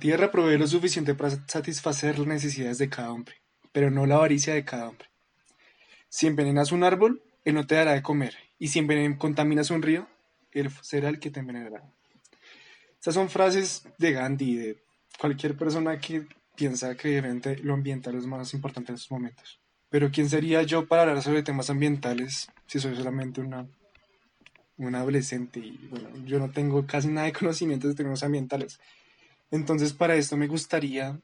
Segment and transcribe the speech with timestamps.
[0.00, 3.34] Tierra provee lo suficiente para satisfacer las necesidades de cada hombre,
[3.70, 5.08] pero no la avaricia de cada hombre.
[6.08, 8.84] Si envenenas un árbol, él no te dará de comer, y si
[9.18, 10.08] contaminas un río,
[10.52, 11.82] él será el que te envenenará.
[12.94, 14.82] Estas son frases de Gandhi, de
[15.18, 17.22] cualquier persona que piensa que
[17.62, 19.60] lo ambiental es más importante en estos momentos.
[19.90, 23.66] Pero ¿quién sería yo para hablar sobre temas ambientales si soy solamente una,
[24.78, 28.80] un adolescente y bueno, yo no tengo casi nada de conocimientos de temas ambientales?
[29.50, 31.20] Entonces para esto me gustaría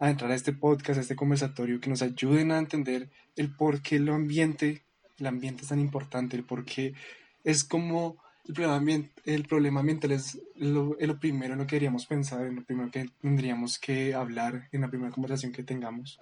[0.00, 3.96] entrar a este podcast, a este conversatorio, que nos ayuden a entender el por qué
[3.96, 4.82] el ambiente,
[5.18, 6.94] el ambiente es tan importante, el por qué
[7.42, 8.16] es como
[8.46, 12.56] el problema, el problema ambiental es lo, lo, primero en lo que deberíamos pensar, en
[12.56, 16.20] lo primero que tendríamos que hablar en la primera conversación que tengamos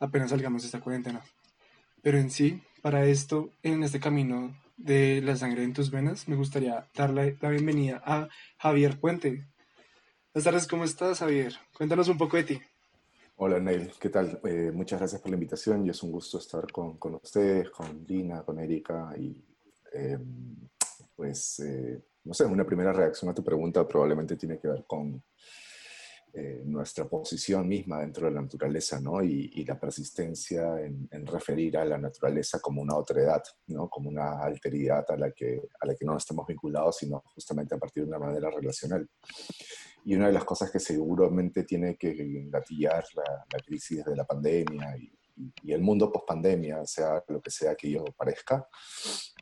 [0.00, 1.22] apenas salgamos de esta cuarentena.
[2.02, 6.36] Pero en sí, para esto, en este camino de la sangre en tus venas, me
[6.36, 9.44] gustaría darle la bienvenida a Javier Puente.
[10.38, 11.52] Buenas tardes, ¿cómo estás, Javier?
[11.76, 12.60] Cuéntanos un poco de ti.
[13.38, 14.40] Hola, Neil, ¿qué tal?
[14.44, 18.04] Eh, muchas gracias por la invitación y es un gusto estar con, con ustedes, con
[18.06, 19.36] Lina, con Erika y
[19.92, 20.54] em,
[21.16, 25.20] pues, eh, no sé, una primera reacción a tu pregunta probablemente tiene que ver con
[26.40, 29.24] eh, nuestra posición misma dentro de la naturaleza, ¿no?
[29.24, 33.88] Y, la persistencia en, referir a la naturaleza como una otra edad, ¿no?
[33.88, 37.78] Como una alteridad a la que, a la que no estamos vinculados, sino justamente a
[37.78, 39.08] partir de una manera relacional.
[40.04, 44.24] Y una de las cosas que seguramente tiene que engatillar la, la crisis de la
[44.24, 45.17] pandemia y,
[45.62, 48.66] y el mundo post pandemia, sea lo que sea que ello parezca,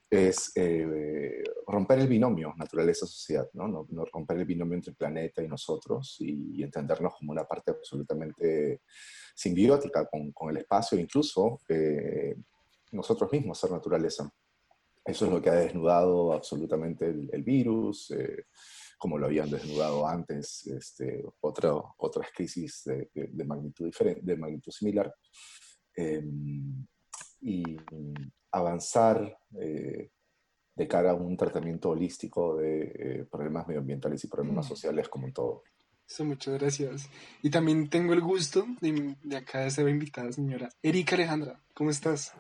[0.09, 3.87] es eh, romper el binomio naturaleza-sociedad, ¿no?
[3.89, 4.05] ¿no?
[4.05, 8.83] romper el binomio entre el planeta y nosotros y, entendernos como una parte absolutamente
[9.35, 12.37] simbiótica con, con el espacio, incluso eh,
[12.93, 14.31] nosotros mismos ser naturaleza.
[15.05, 18.47] Eso es lo que ha desnudado absolutamente el, virus, eh,
[18.99, 24.73] como lo habían desnudado antes este, otra, otras crisis de, de, magnitud diferente, de magnitud
[24.73, 25.15] similar.
[25.97, 26.87] Em,
[27.41, 27.77] y
[28.53, 30.11] avanzar eh,
[30.75, 34.69] de cara a un tratamiento holístico de eh, problemas medioambientales y problemas mm.
[34.69, 35.63] sociales como todo.
[36.09, 37.09] Eso, muchas gracias.
[37.43, 41.61] Y también tengo el gusto de, de acá de ser invitada, señora Erika Alejandra.
[41.75, 42.33] ¿Cómo estás?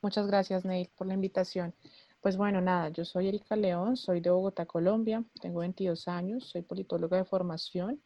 [0.00, 1.74] Muchas gracias, Neil, por la invitación.
[2.20, 6.62] Pues bueno, nada, yo soy Erika León, soy de Bogotá, Colombia, tengo 22 años, soy
[6.62, 8.00] politóloga de formación,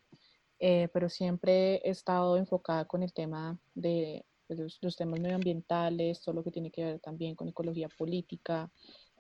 [0.59, 6.35] eh, pero siempre he estado enfocada con el tema de pues, los, temas medioambientales, todo
[6.35, 8.71] lo que tiene que ver también con ecología política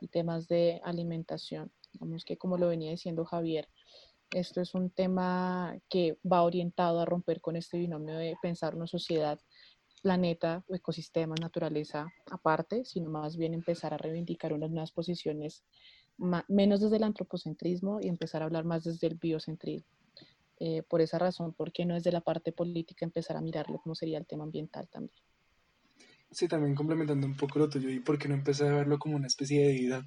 [0.00, 1.71] y temas de alimentación.
[2.00, 3.69] Vamos que como lo venía diciendo Javier,
[4.31, 8.87] esto es un tema que va orientado a romper con este binomio de pensar una
[8.87, 9.38] sociedad,
[10.03, 15.65] planeta, ecosistemas, naturaleza aparte, sino más bien empezar a reivindicar unas nuevas posiciones,
[16.49, 19.98] menos desde el antropocentrismo y empezar a hablar más desde el biocentrismo.
[20.61, 23.79] Eh, por esa razón, ¿por qué no es de la parte política empezar a mirarlo
[23.79, 25.15] como sería el tema ambiental también?
[26.31, 29.17] Sí, también complementando un poco lo tuyo, ¿y por qué no empezar a verlo como
[29.17, 30.05] una especie de deidad?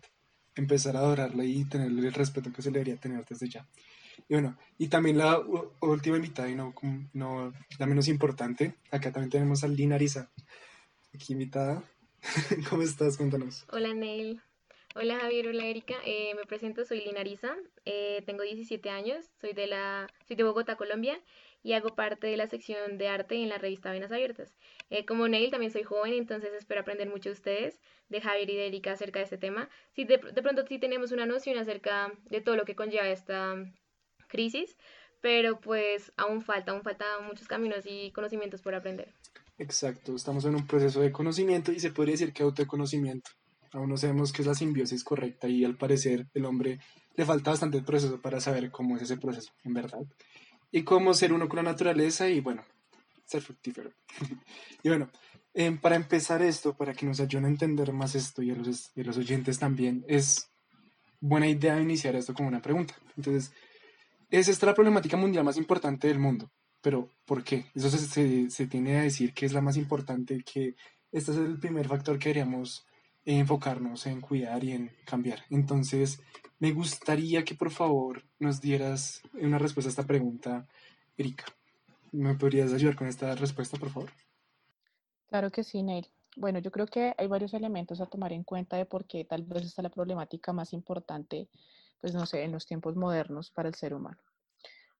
[0.55, 3.67] Empezar a adorarla y tenerle el respeto que se le debería tener desde ya.
[4.27, 5.39] Y bueno, y también la
[5.81, 6.73] última invitada, y no,
[7.13, 10.31] no la menos importante, acá también tenemos a Lina Arisa,
[11.13, 11.83] aquí invitada.
[12.69, 13.17] ¿Cómo estás?
[13.17, 13.65] Cuéntanos.
[13.71, 14.41] Hola, Neil.
[14.93, 19.65] Hola Javier, hola Erika, eh, me presento, soy Linariza, eh, tengo 17 años, soy de,
[19.65, 21.17] la, soy de Bogotá, Colombia
[21.63, 24.53] y hago parte de la sección de arte en la revista Venas Abiertas.
[24.89, 27.79] Eh, como Neil también soy joven, entonces espero aprender mucho de ustedes,
[28.09, 29.69] de Javier y de Erika acerca de este tema.
[29.95, 33.55] Sí, de, de pronto sí tenemos una noción acerca de todo lo que conlleva esta
[34.27, 34.75] crisis,
[35.21, 39.13] pero pues aún falta, aún falta muchos caminos y conocimientos por aprender.
[39.57, 43.31] Exacto, estamos en un proceso de conocimiento y se podría decir que autoconocimiento.
[43.73, 46.79] Aún no sabemos qué es la simbiosis correcta y al parecer el hombre
[47.15, 50.01] le falta bastante proceso para saber cómo es ese proceso, en verdad.
[50.71, 52.63] Y cómo ser uno con la naturaleza y bueno,
[53.25, 53.91] ser fructífero.
[54.83, 55.09] y bueno,
[55.53, 58.91] em, para empezar esto, para que nos ayuden a entender más esto y a, los,
[58.95, 60.49] los oyentes también, es
[61.19, 62.95] buena idea iniciar esto con una pregunta.
[63.15, 63.53] Entonces,
[64.29, 66.51] ¿es esta la problemática mundial más importante del mundo?
[66.81, 67.67] Pero, ¿por qué?
[67.75, 70.75] Eso se, se, se tiene a decir que es la más importante, que
[71.11, 72.85] este es el primer factor que deberíamos
[73.25, 75.43] enfocarnos en cuidar y en cambiar.
[75.49, 76.21] Entonces,
[76.59, 80.67] me gustaría que por favor nos dieras una respuesta a esta pregunta,
[81.17, 81.45] Erika.
[82.11, 84.11] ¿Me podrías ayudar con esta respuesta, por favor?
[85.27, 86.07] Claro que sí, Neil.
[86.35, 89.43] Bueno, yo creo que hay varios elementos a tomar en cuenta de por qué tal
[89.43, 91.49] vez está la problemática más importante,
[91.99, 94.21] pues no sé, en los tiempos modernos para el ser humano.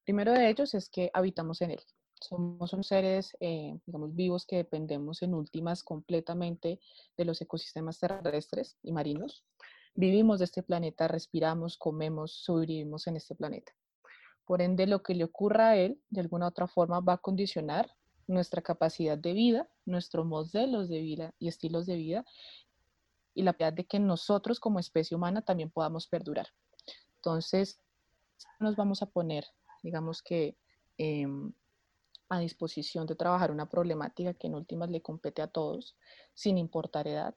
[0.04, 1.82] Primero de ellos es que habitamos en él.
[2.22, 6.80] Somos seres, eh, digamos, vivos que dependemos en últimas completamente
[7.18, 9.44] de los ecosistemas terrestres y marinos.
[9.96, 13.74] Vivimos de este planeta, respiramos, comemos, sobrevivimos en este planeta.
[14.46, 17.18] Por ende, lo que le ocurra a él, de alguna u otra forma, va a
[17.18, 17.92] condicionar
[18.28, 22.26] nuestra capacidad de vida, nuestros modelos de vida y estilos de vida,
[23.34, 26.48] y la piedad de que nosotros como especie humana también podamos perdurar.
[27.16, 27.80] Entonces,
[28.60, 29.46] nos vamos a poner,
[29.84, 30.58] digamos que,
[30.98, 31.54] em,
[32.32, 35.98] a disposición de trabajar una problemática que en últimas le compete a todos,
[36.34, 37.36] sin importar edad,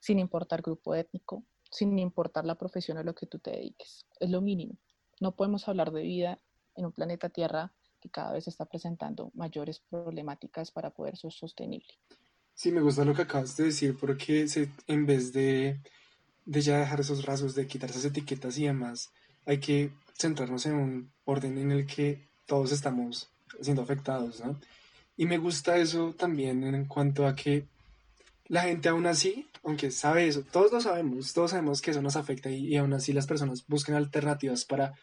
[0.00, 4.04] sin importar grupo étnico, sin importar la profesión a lo que tú te dediques.
[4.18, 4.74] Es lo mínimo.
[5.20, 6.40] No podemos hablar de vida
[6.74, 11.94] en un planeta Tierra que cada vez está presentando mayores problemáticas para poder ser sostenible.
[12.52, 15.80] Sí, me gusta lo que acabas de decir, porque se, en vez de,
[16.44, 19.12] de ya dejar esos rasgos, de quitar esas etiquetas y demás,
[19.44, 24.58] hay que centrarnos en un orden en el que todos estamos siendo afectados, ¿no?
[25.16, 27.66] Y me gusta eso también en cuanto a que
[28.48, 32.16] la gente aún así, aunque sabe eso, todos lo sabemos, todos sabemos que eso nos
[32.16, 34.94] afecta y, y aún así las personas buscan alternativas para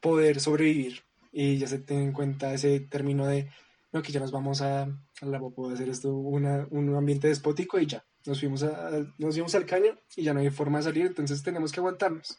[0.00, 1.02] poder sobrevivir
[1.32, 3.48] y ya se tiene en cuenta ese término de
[3.92, 7.78] no, que ya nos vamos a, a la puedo hacer esto una, un ambiente despótico
[7.80, 10.84] y ya, nos fuimos, a, nos fuimos al caño y ya no hay forma de
[10.84, 12.38] salir, entonces tenemos que aguantarnos.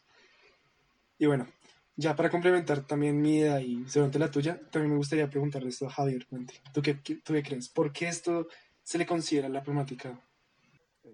[1.18, 1.46] Y bueno,
[1.96, 5.86] ya para complementar también mi idea y según la tuya, también me gustaría preguntarle esto
[5.86, 6.26] a Javier
[6.72, 7.68] ¿Tú qué, ¿Tú qué crees?
[7.68, 8.48] ¿Por qué esto
[8.82, 10.20] se le considera la problemática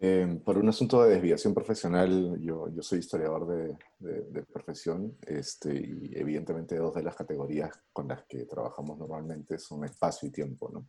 [0.00, 5.74] eh, por un asunto de desviación profesional, yo, yo soy historiador de, de, profesión este,
[5.74, 10.70] y evidentemente dos de las categorías con las que trabajamos normalmente son espacio y tiempo.
[10.72, 10.88] ¿no?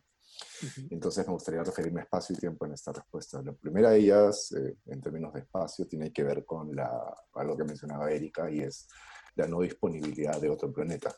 [0.90, 3.42] Entonces me gustaría referirme a espacio y tiempo en esta respuesta.
[3.42, 6.90] La primera de ellas, eh, en términos de espacio, tiene que ver con la,
[7.34, 8.86] algo que mencionaba Erika y es
[9.36, 11.14] la no disponibilidad de otro planeta.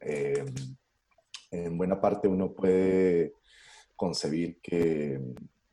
[0.00, 0.44] Eh,
[1.50, 3.34] en buena parte uno puede
[3.94, 5.20] concebir que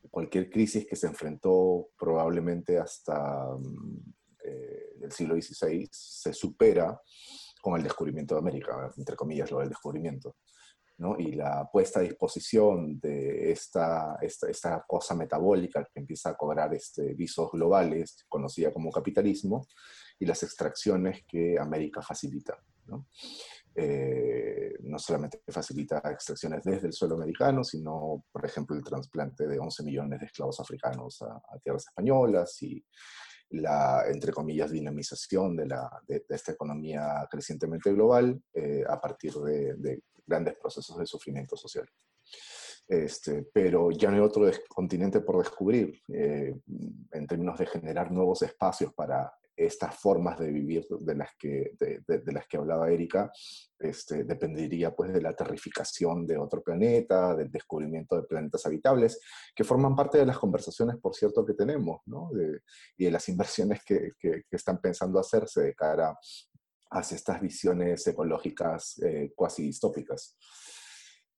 [0.10, 4.14] cualquier crisis que se enfrentó probablemente hasta mm,
[4.44, 7.00] eh, el siglo XVI se supera
[7.62, 10.36] con el descubrimiento de América, entre comillas lo del descubrimiento.
[11.18, 16.72] Y la puesta a disposición de esta, esta, esta, cosa metabólica que empieza a cobrar
[16.76, 19.66] este, visos globales, conocida como capitalismo,
[20.22, 22.56] y las extracciones que América facilita.
[22.86, 23.08] ¿no?
[23.74, 29.58] Eh, no solamente facilita extracciones desde el suelo americano, sino, por ejemplo, el trasplante de
[29.58, 32.86] 11 millones de esclavos africanos a, tierras españolas y
[33.50, 40.04] la, entre comillas, dinamización de, la, de, esta economía crecientemente global eh, a partir de,
[40.28, 41.90] grandes procesos de sufrimiento social.
[42.88, 46.54] Este, pero ya no hay otro continente por descubrir eh,
[47.12, 49.34] en términos de generar nuevos espacios para
[49.66, 53.32] estas formas de vivir de las que, de, las que hablaba Erika,
[53.80, 59.20] este, dependería pues de la terrificación de otro planeta, del descubrimiento de planetas habitables,
[59.56, 62.30] que forman parte de las conversaciones, por cierto, que tenemos, ¿no?
[62.98, 66.18] y de las inversiones que, que, están pensando hacerse de cara
[66.92, 70.38] hacia estas visiones ecológicas eh, cuasi distópicas.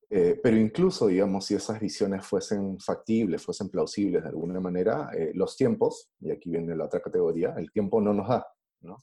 [0.09, 5.31] Eh, pero incluso, digamos, si esas visiones fuesen factibles, fuesen plausibles de alguna manera, eh,
[5.33, 8.45] los tiempos, y aquí viene la otra categoría, el tiempo no nos da.
[8.81, 8.97] ¿no?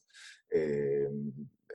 [0.50, 1.08] Eh,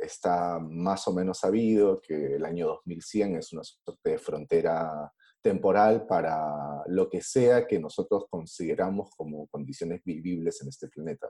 [0.01, 5.11] está más o menos sabido que el año 2100 es una suerte de frontera
[5.41, 11.29] temporal para lo que sea que nosotros consideramos como condiciones vivibles en este planeta.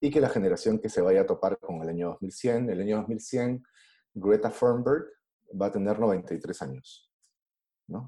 [0.00, 2.96] Y que la generación que se vaya a topar con el año 2100, el año
[2.96, 3.62] 2100,
[4.14, 5.04] Greta Thunberg
[5.60, 7.10] va a tener 93 años.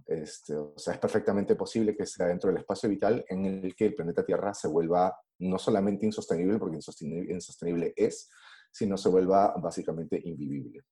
[0.06, 3.86] Este, o sea, es perfectamente posible que sea dentro del espacio vital en el que
[3.86, 8.30] el planeta Tierra se vuelva no solamente insostenible, porque insostenible, insostenible es,
[8.70, 10.84] sino se vuelva básicamente invivible.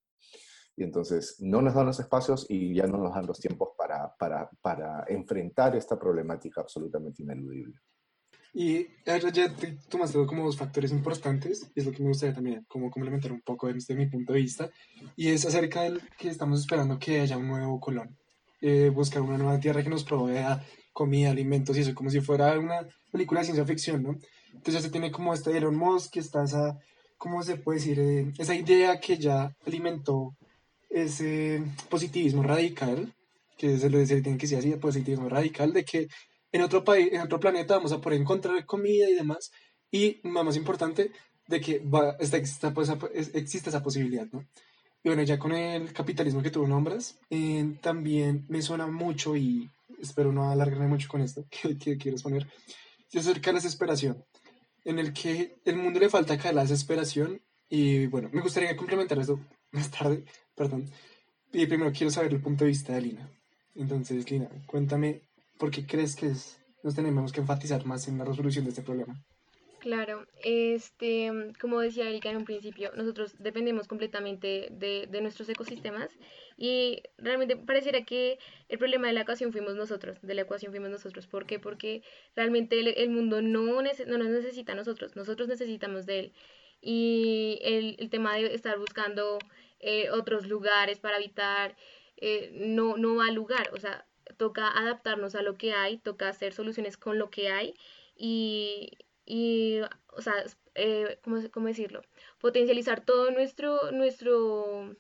[0.77, 4.15] Y entonces no nos dan los espacios y ya no nos dan los tiempos para,
[4.17, 7.79] para, para enfrentar esta problemática absolutamente ineludible.
[8.53, 9.55] Y ahora ya
[9.89, 13.41] tomaste como dos factores importantes, y es lo que me gustaría también como complementar un
[13.41, 14.71] poco desde mi punto de vista,
[15.17, 18.17] y es acerca del que estamos esperando que haya un nuevo Colón.
[18.61, 22.59] Eh, buscar una nueva tierra que nos provea comida, alimentos y eso, como si fuera
[22.59, 24.19] una película de ciencia ficción, ¿no?
[24.53, 26.79] Entonces se tiene como este Elon Musk, que está esa,
[27.17, 27.99] ¿cómo se puede decir?
[28.01, 30.37] Eh, esa idea que ya alimentó
[30.91, 33.15] ese positivismo radical,
[33.57, 36.09] que se le, tiene que decir así, positivismo radical, de que
[36.53, 39.53] en otro país, en otro planeta vamos a poder encontrar comida y demás,
[39.91, 41.13] y más importante,
[41.47, 42.91] de que va, está, pues,
[43.35, 44.47] existe esa posibilidad, ¿no?
[45.03, 49.71] Y bueno, ya con el capitalismo que tú nombras, eh, también me suena mucho y
[50.01, 52.47] espero no alargarme mucho con esto que, que quieres poner,
[53.09, 54.25] se acerca a la desesperación,
[54.85, 59.19] en el que el mundo le falta caer la desesperación y bueno, me gustaría complementar
[59.19, 59.41] esto
[59.73, 60.91] más tarde, perdón.
[61.53, 63.31] Y primero quiero saber el punto de vista de Lina.
[63.75, 65.23] Entonces, Lina, cuéntame,
[65.61, 68.83] ¿por qué crees que es, nos tenemos que enfatizar más en la resolución de este
[68.83, 69.23] problema?
[69.79, 76.11] Claro, este, como decía Erika en un principio, nosotros dependemos completamente de, de, nuestros ecosistemas
[76.59, 78.39] y realmente pareciera que
[78.69, 81.27] el problema de la ecuación fuimos nosotros, de la ecuación fuimos nosotros.
[81.27, 81.59] ¿Por qué?
[81.59, 82.03] Porque
[82.37, 86.33] realmente el, mundo no, no nos necesita a nosotros, nosotros necesitamos de él.
[86.83, 89.39] Y el, el tema de estar buscando
[89.79, 91.75] eh, otros lugares para habitar
[92.19, 94.05] eh, no, no va al lugar, o sea,
[94.41, 97.75] toca adaptarnos a lo que hay, toca hacer soluciones con lo que hay
[98.17, 98.91] y
[99.33, 100.35] y, o sea,
[100.75, 102.03] eh, ¿cómo, decirlo?
[102.41, 104.97] Potencializar todo nuestro, nuestro,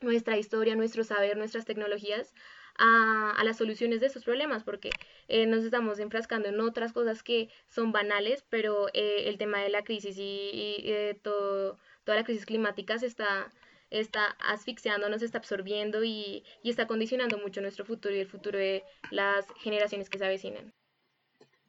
[0.00, 2.32] nuestra historia, nuestro saber, nuestras tecnologías
[2.78, 4.88] a, a las soluciones de esos problemas, porque
[5.28, 9.68] eh, nos estamos enfrascando en otras cosas que son banales, pero eh, el tema de
[9.68, 10.90] la crisis y,
[11.22, 13.52] todo, toda la crisis climática se está,
[13.90, 18.58] está asfixiando, nos está absorbiendo y, y está condicionando mucho nuestro futuro y el futuro
[18.58, 20.72] de las generaciones que se avecinan.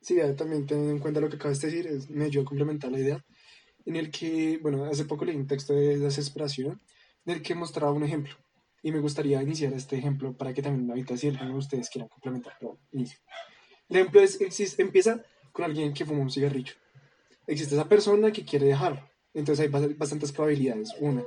[0.01, 2.91] Sí, también teniendo en cuenta lo que acabas de decir, es, me ayudó a complementar
[2.91, 3.25] la idea,
[3.85, 6.81] en el que, bueno, hace poco leí un texto de desesperación,
[7.25, 8.33] en el que mostraba un ejemplo,
[8.81, 12.07] y me gustaría iniciar este ejemplo para que también ahorita si alguno de ustedes quieran
[12.07, 13.19] complementar, pero inicio.
[13.89, 16.73] El ejemplo es, existe, empieza con alguien que fuma un cigarrillo.
[17.45, 20.93] Existe esa persona que quiere dejarlo, entonces hay bastantes probabilidades.
[20.99, 21.23] Una,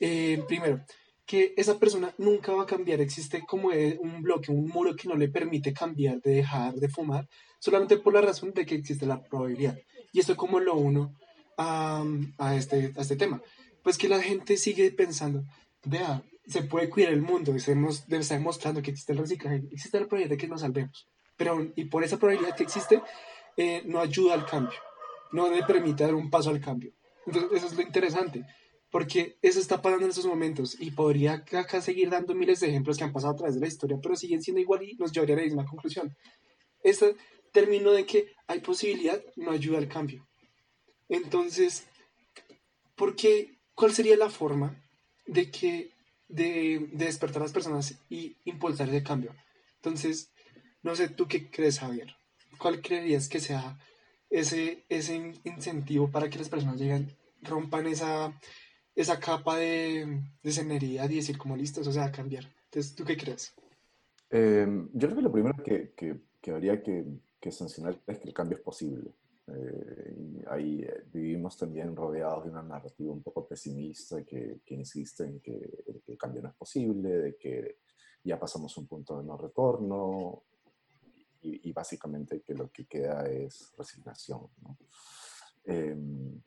[0.00, 0.84] eh, primero,
[1.26, 5.14] que esa persona nunca va a cambiar, existe como un bloque, un muro que no
[5.14, 7.28] le permite cambiar de dejar de fumar,
[7.58, 9.76] solamente por la razón de que existe la probabilidad.
[10.12, 11.14] Y esto como lo uno
[11.58, 12.02] a,
[12.38, 13.42] a, este, a este tema.
[13.82, 15.44] Pues que la gente sigue pensando,
[15.84, 20.06] vea, se puede cuidar el mundo, estamos, está demostrando que existe el reciclaje, existe la
[20.06, 21.06] probabilidad de que nos salvemos.
[21.36, 23.02] Pero, y por esa probabilidad que existe,
[23.56, 24.78] eh, no ayuda al cambio,
[25.32, 26.92] no le permite dar un paso al cambio.
[27.26, 28.44] Entonces, eso es lo interesante,
[28.90, 32.96] porque eso está pasando en estos momentos y podría acá seguir dando miles de ejemplos
[32.96, 35.34] que han pasado a través de la historia, pero siguen siendo igual y nos llevaría
[35.34, 36.16] a la misma conclusión.
[36.82, 37.06] Esta
[37.52, 40.26] término de que hay posibilidad no ayuda al cambio.
[41.08, 41.86] Entonces,
[42.94, 43.16] ¿por?
[43.74, 44.82] ¿Cuál sería la forma
[45.26, 45.90] de que
[46.28, 49.34] de, despertar a las personas y impulsar ese cambio?
[49.76, 50.30] Entonces,
[50.82, 52.16] no sé, ¿tú qué crees, Javier?
[52.58, 53.78] ¿Cuál creerías que sea
[54.30, 55.14] ese, ese
[55.44, 58.38] incentivo para que las personas lleguen, rompan esa,
[59.00, 62.44] esa capa de, de cenería y decir como listos, o sea, cambiar?
[62.64, 63.54] Entonces, ¿tú qué crees?
[64.30, 67.04] Eh, yo creo que lo primero que, que, que habría que
[67.40, 69.12] que sancionar es que el cambio es posible.
[69.46, 75.40] Eh, ahí eh, vivimos también rodeados de una narrativa un poco pesimista que, insiste en
[75.40, 77.78] que, el cambio no es posible, de que
[78.24, 80.42] ya pasamos un punto de no retorno
[81.40, 84.48] y, básicamente que lo que queda es resignación.
[85.64, 86.42] Em,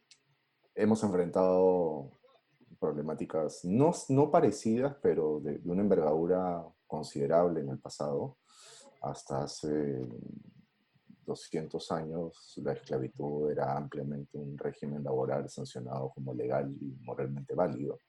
[0.75, 2.11] hemos enfrentado
[2.81, 8.39] problemáticas no, no parecidas, pero de, de, una envergadura considerable en el pasado,
[9.01, 10.05] hasta hace
[11.25, 17.99] 200 años la esclavitud era ampliamente un régimen laboral sancionado como legal y moralmente válido.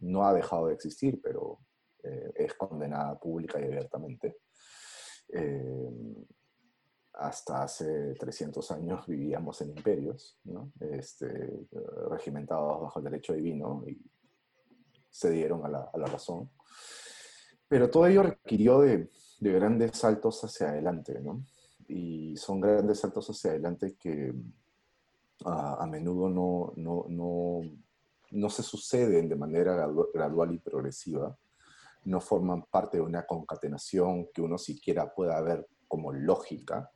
[0.00, 1.60] No ha dejado de existir, pero
[2.02, 4.38] eh, es condenada pública y abiertamente.
[5.28, 5.90] Eh,
[7.20, 10.38] hasta hace 300 años vivíamos en imperios,
[10.80, 11.66] este,
[12.08, 14.00] regimentados bajo el derecho divino y
[15.08, 16.50] se dieron a la, razón.
[17.68, 19.10] Pero todo ello requirió de,
[19.40, 21.44] de grandes saltos hacia adelante, ¿no?
[21.90, 24.32] y son grandes saltos hacia adelante que
[25.44, 31.36] a, menudo no, no, se suceden de manera gradual y progresiva,
[32.04, 36.90] no forman parte de una concatenación que uno siquiera pueda ver como lógica,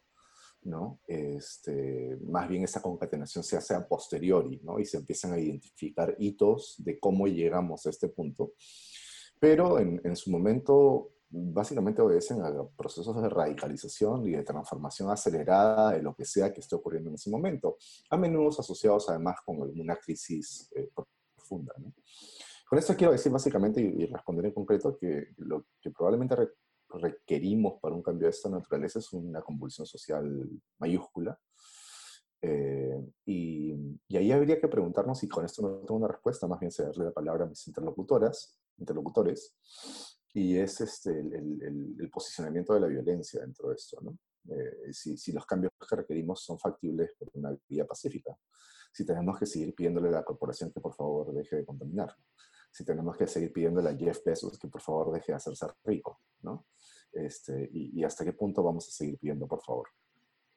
[0.65, 1.01] ¿no?
[1.07, 4.79] Este, más bien esa concatenación se hace a posteriori, ¿no?
[4.79, 8.53] Y se empiezan a identificar hitos de cómo llegamos a este punto.
[9.39, 15.93] Pero en, en su momento básicamente obedecen a procesos de radicalización y de transformación acelerada
[15.93, 17.77] de lo que sea que esté ocurriendo en ese momento,
[18.11, 20.89] a menudo asociados además con alguna crisis eh,
[21.35, 21.75] profunda.
[22.69, 26.37] Con esto quiero decir básicamente y, responder en concreto que lo que probablemente
[27.01, 30.49] requerimos para un cambio de esta naturaleza es una convulsión social
[30.79, 31.39] mayúscula.
[32.43, 33.73] Eh, y,
[34.07, 36.85] y, ahí habría que preguntarnos, y con esto no tengo una respuesta, más bien se
[36.85, 39.57] darle la palabra a mis interlocutoras, interlocutores,
[40.35, 43.99] y es este, el, el, posicionamiento de la violencia dentro de esto.
[44.03, 44.19] ¿no?
[44.55, 48.37] Eh, si, si, los cambios que requerimos son factibles por una vía pacífica,
[48.93, 52.15] si tenemos que seguir pidiéndole a la corporación que por favor deje de contaminar,
[52.71, 56.21] si tenemos que seguir pidiéndole a Jeff Bezos que por favor deje de hacerse rico,
[56.43, 56.67] ¿no?
[57.15, 59.89] Este, y, hasta qué punto vamos a seguir pidiendo por favor.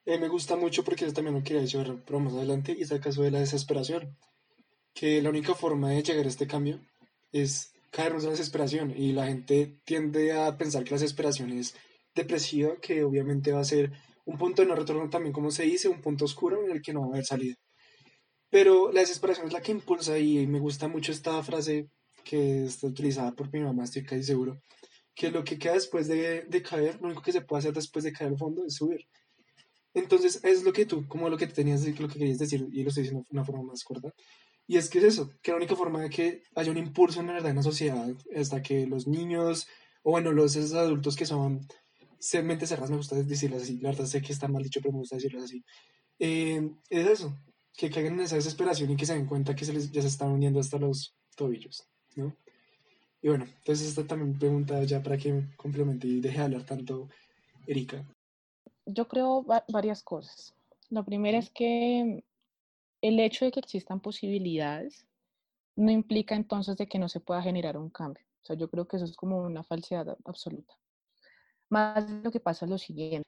[0.05, 3.01] Me gusta mucho porque yo también lo quería decir, pero más adelante, y es el
[3.01, 4.17] caso de la desesperación,
[4.93, 6.79] que la única forma de llegar a este cambio
[7.31, 11.75] es caernos en la desesperación y la gente tiende a pensar que la desesperación es
[12.15, 13.91] depresiva, que obviamente va a ser
[14.25, 16.93] un punto de no retorno también, como se dice, un punto oscuro en el que
[16.93, 17.55] no va a haber salida.
[18.49, 21.89] Pero la desesperación es la que impulsa y me gusta mucho esta frase
[22.23, 24.61] que está utilizada por mi mamá, estoy casi seguro,
[25.17, 28.05] que lo que queda después de, de caer, lo único que se puede hacer después
[28.05, 29.07] de caer al fondo es subir.
[29.95, 32.89] Entonces, es lo que tú, como lo que tenías, lo que querías decir, y lo
[32.89, 34.13] estoy diciendo de una forma más corta,
[34.67, 37.27] y es que es eso, que la única forma de que haya un impulso en
[37.27, 39.67] la verdad en la sociedad, hasta que los niños,
[40.03, 41.67] o bueno, los esos adultos que son
[42.43, 44.99] mente cerradas, me gusta decirlo así, la verdad sé que está mal dicho, pero me
[44.99, 45.63] gusta decirlo así,
[46.19, 47.35] eh, es eso,
[47.75, 50.09] que caigan en esa desesperación y que se den cuenta que se les, ya se
[50.09, 52.35] están uniendo hasta los tobillos, ¿no?
[53.27, 57.09] Y bueno, entonces esta también pregunta ya para que complemente y deje de hablar tanto
[57.67, 58.01] Erika.
[58.85, 60.55] Yo creo varias cosas.
[60.89, 62.23] Lo primero es que
[63.01, 65.05] el hecho de que existan posibilidades
[65.75, 68.23] no implica entonces de que no se pueda generar un cambio.
[68.43, 70.79] O sea, yo creo que eso es como una falsedad absoluta.
[71.67, 73.27] Más lo que pasa es lo siguiente.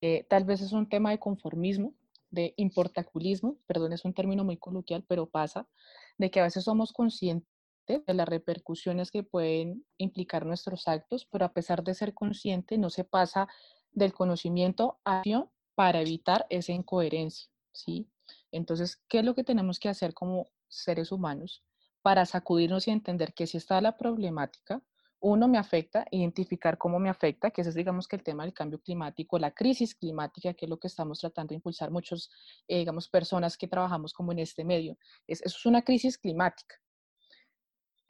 [0.00, 1.92] Eh, tal vez es un tema de conformismo,
[2.30, 5.68] de importaculismo, perdón, es un término muy coloquial, pero pasa,
[6.16, 7.49] de que a veces somos conscientes
[7.98, 12.90] de las repercusiones que pueden implicar nuestros actos, pero a pesar de ser consciente, no
[12.90, 13.48] se pasa
[13.92, 18.08] del conocimiento a acción para evitar esa incoherencia, ¿sí?
[18.52, 21.64] Entonces, ¿qué es lo que tenemos que hacer como seres humanos
[22.02, 24.82] para sacudirnos y entender que si está la problemática,
[25.20, 28.54] uno me afecta, identificar cómo me afecta, que ese es digamos que el tema del
[28.54, 32.30] cambio climático, la crisis climática, que es lo que estamos tratando de impulsar muchos,
[32.66, 34.96] eh, digamos, personas que trabajamos como en este medio.
[35.26, 36.76] Es, eso es una crisis climática.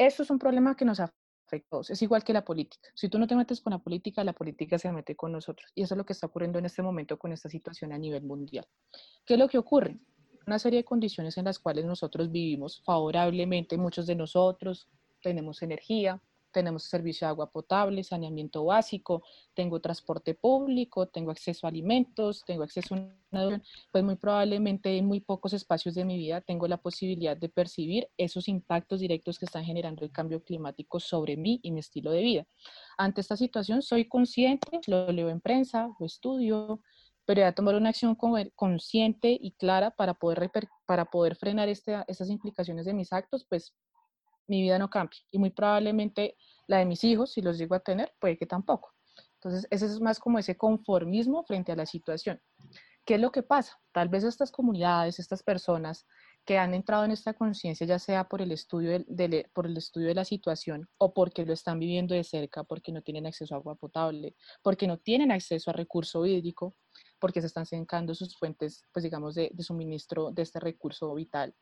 [0.00, 1.18] Eso es un problema que nos afecta
[1.52, 1.90] a todos.
[1.90, 2.88] Es igual que la política.
[2.94, 5.70] Si tú no te metes con la política, la política se mete con nosotros.
[5.74, 8.22] Y eso es lo que está ocurriendo en este momento con esta situación a nivel
[8.22, 8.66] mundial.
[9.26, 10.00] ¿Qué es lo que ocurre?
[10.46, 14.88] Una serie de condiciones en las cuales nosotros vivimos favorablemente, muchos de nosotros
[15.20, 19.22] tenemos energía, tenemos servicio de agua potable, saneamiento básico,
[19.54, 23.20] tengo transporte público, tengo acceso a alimentos, tengo acceso a una
[23.92, 28.08] pues muy probablemente en muy pocos espacios de mi vida tengo la posibilidad de percibir
[28.16, 32.22] esos impactos directos que están generando el cambio climático sobre mí y mi estilo de
[32.22, 32.46] vida.
[32.98, 36.80] Ante esta situación soy consciente, lo leo en prensa, lo estudio,
[37.24, 38.16] pero a tomar una acción
[38.56, 40.50] consciente y clara para poder,
[40.86, 43.72] para poder frenar este, estas implicaciones de mis actos, pues
[44.50, 46.36] mi vida no cambie y muy probablemente
[46.66, 48.94] la de mis hijos, si los llego a tener, puede que tampoco.
[49.34, 52.40] Entonces, ese es más como ese conformismo frente a la situación.
[53.06, 53.80] ¿Qué es lo que pasa?
[53.92, 56.06] Tal vez estas comunidades, estas personas
[56.44, 60.08] que han entrado en esta conciencia, ya sea por el, estudio de, por el estudio
[60.08, 63.58] de la situación o porque lo están viviendo de cerca, porque no tienen acceso a
[63.58, 66.74] agua potable, porque no tienen acceso a recurso hídrico,
[67.18, 71.54] porque se están secando sus fuentes, pues digamos, de suministro de este recurso vital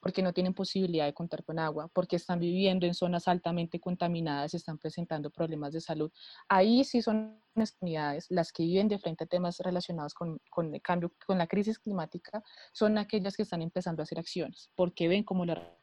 [0.00, 4.54] porque no tienen posibilidad de contar con agua, porque están viviendo en zonas altamente contaminadas
[4.54, 6.10] están presentando problemas de salud.
[6.48, 10.74] Ahí sí son las comunidades, las que viven de frente a temas relacionados con, con
[10.74, 12.42] el cambio, con la crisis climática,
[12.72, 15.76] son aquellas que están empezando a hacer acciones, porque ven cómo la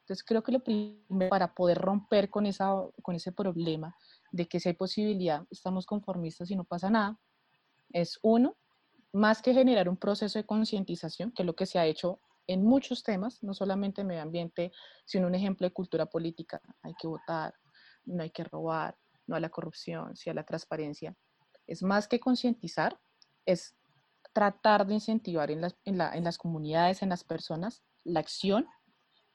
[0.00, 3.96] entonces creo que lo primero para poder romper con, esa, con ese problema
[4.32, 7.18] de que si hay posibilidad, estamos conformistas y no pasa nada,
[7.90, 8.56] es uno,
[9.12, 12.64] más que generar un proceso de concientización, que es lo que se ha hecho en
[12.64, 14.72] muchos temas, no solamente en medio ambiente,
[15.04, 16.60] sino un ejemplo de cultura política.
[16.82, 17.54] Hay que votar,
[18.04, 21.16] no hay que robar, no a la corrupción, sí a la transparencia.
[21.66, 22.98] Es más que concientizar,
[23.46, 23.74] es
[24.32, 28.66] tratar de incentivar en las, en, en las comunidades, en las personas, la acción,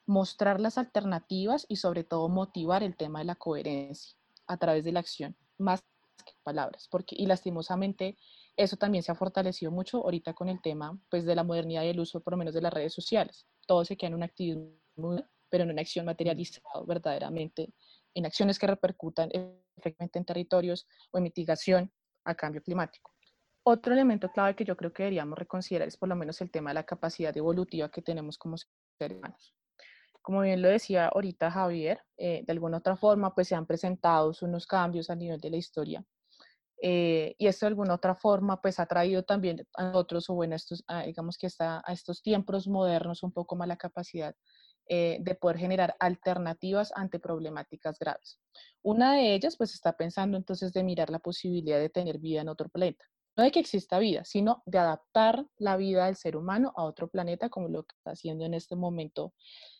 [0.05, 4.17] mostrar las alternativas y sobre todo motivar el tema de la coherencia
[4.47, 5.81] a través de la acción, más
[6.25, 8.17] que palabras, porque y lastimosamente
[8.55, 11.87] eso también se ha fortalecido mucho ahorita con el tema pues, de la modernidad y
[11.87, 13.47] el uso por lo menos de las redes sociales.
[13.65, 17.73] Todo se queda en un activismo, pero en una acción materializada verdaderamente,
[18.13, 19.29] en acciones que repercutan
[19.77, 21.91] efectivamente en territorios o en mitigación
[22.25, 23.13] a cambio climático.
[23.63, 26.71] Otro elemento clave que yo creo que deberíamos reconsiderar es por lo menos el tema
[26.71, 28.57] de la capacidad evolutiva que tenemos como
[28.97, 29.53] seres humanos.
[30.21, 34.33] Como bien lo decía ahorita Javier, eh, de alguna otra forma pues se han presentado
[34.41, 36.05] unos cambios a nivel de la historia
[36.81, 40.55] eh, y esto de alguna otra forma pues ha traído también a nosotros o bueno,
[40.55, 44.35] estos, digamos que está a estos tiempos modernos un poco más la capacidad
[44.91, 48.39] eh, de poder generar alternativas ante problemáticas graves.
[48.81, 52.49] Una de ellas pues está pensando entonces de mirar la posibilidad de tener vida en
[52.49, 53.05] otro planeta.
[53.37, 57.07] No de que exista vida, sino de adaptar la vida del ser humano a otro
[57.07, 59.33] planeta como lo que está haciendo en este momento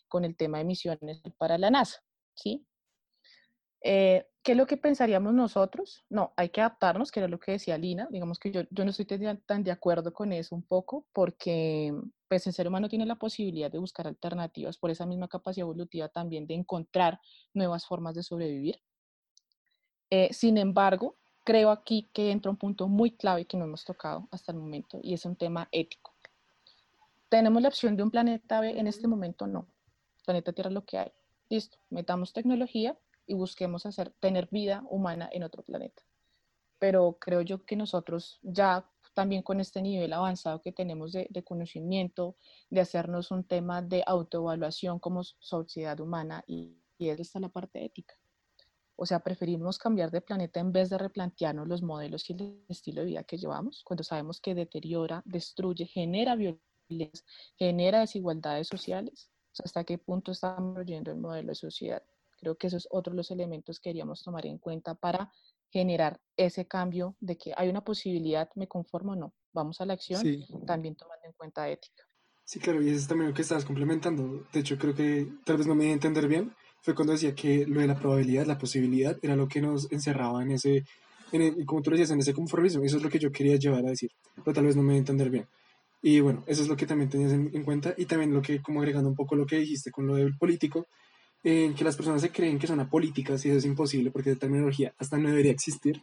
[0.06, 2.00] con el tema de misiones para la NASA.
[2.34, 2.64] ¿sí?
[3.82, 6.04] Eh, ¿Qué es lo que pensaríamos nosotros?
[6.08, 8.08] No, hay que adaptarnos, que era lo que decía Lina.
[8.10, 9.06] Digamos que yo, yo no estoy
[9.44, 11.94] tan de acuerdo con eso un poco, porque
[12.26, 16.08] pues, el ser humano tiene la posibilidad de buscar alternativas por esa misma capacidad evolutiva
[16.08, 17.20] también de encontrar
[17.52, 18.80] nuevas formas de sobrevivir.
[20.08, 24.26] Eh, sin embargo, creo aquí que entra un punto muy clave que no hemos tocado
[24.30, 26.14] hasta el momento y es un tema ético.
[27.28, 29.46] ¿Tenemos la opción de un planeta B en este momento?
[29.46, 29.68] No.
[30.24, 31.12] Planeta Tierra es lo que hay.
[31.48, 32.98] Listo, metamos tecnología
[33.30, 36.02] y busquemos hacer, tener vida humana en otro planeta.
[36.80, 42.36] Pero creo yo que nosotros ya también con este nivel avanzado que tenemos de, conocimiento,
[42.70, 47.84] de hacernos un tema de autoevaluación como sociedad humana y, y ahí está la parte
[47.84, 48.14] ética.
[48.96, 53.02] O sea, preferimos cambiar de planeta en vez de replantearnos los modelos y el estilo
[53.02, 57.24] de vida que llevamos, cuando sabemos que deteriora, destruye, genera violencia,
[57.56, 59.30] genera desigualdades sociales.
[59.52, 62.02] O sea, ¿hasta qué punto estamos yendo el modelo de sociedad?
[62.40, 65.30] Creo que eso es otro de los elementos que queríamos tomar en cuenta para
[65.70, 69.34] generar ese cambio de que hay una posibilidad, me conformo o no.
[69.52, 70.22] Vamos a la acción,
[70.66, 72.04] también tomando en cuenta ética.
[72.44, 74.44] Sí, claro, y eso es también lo que estabas complementando.
[74.52, 77.34] De hecho, creo que tal vez no me di a entender bien, fue cuando decía
[77.34, 80.84] que lo de la probabilidad, la posibilidad, era lo que nos encerraba en ese,
[81.32, 82.82] en como tú decías, en ese conformismo.
[82.82, 84.96] Eso es lo que yo quería llevar a decir, pero tal vez no me voy
[84.96, 85.46] a entender bien.
[86.02, 88.80] Y bueno, eso es lo que también tenías en, cuenta y también lo que, como
[88.80, 90.86] agregando un poco lo que dijiste con lo del político,
[91.42, 94.40] en que las personas se creen que son apolíticas y eso es imposible porque esa
[94.40, 96.02] terminología hasta no debería existir.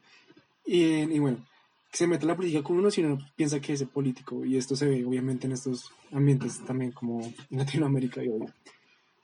[0.65, 1.45] Y, y bueno,
[1.91, 4.57] que se mete en la política con uno si uno piensa que es político y
[4.57, 8.45] esto se ve obviamente en estos ambientes también como en Latinoamérica y hoy.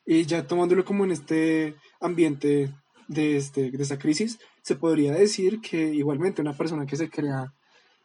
[0.05, 2.73] Y ya tomándolo como en este ambiente
[3.07, 7.53] de, este, de esta crisis, se podría decir que igualmente una persona que se crea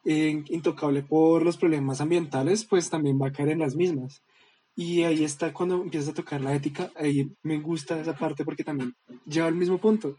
[0.05, 4.23] eh, intocable por los problemas ambientales, pues también va a caer en las mismas.
[4.81, 8.63] Y ahí está cuando empieza a tocar la ética, ahí me gusta esa parte porque
[8.63, 8.95] también
[9.27, 10.17] lleva al mismo punto,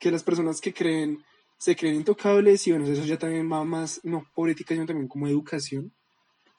[0.00, 1.22] que las personas que creen,
[1.60, 5.06] se creen intocables y bueno, eso ya también va más, no por ética, sino también
[5.06, 5.92] como educación,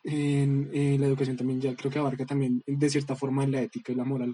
[0.06, 0.70] en,
[1.02, 4.06] la educación también ya creo que abarca también de cierta forma la ética y la
[4.06, 4.34] moral.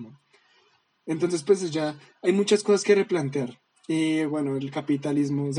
[1.08, 3.60] Entonces, pues ya hay muchas cosas que replantear.
[3.88, 5.50] Y bueno, el capitalismo,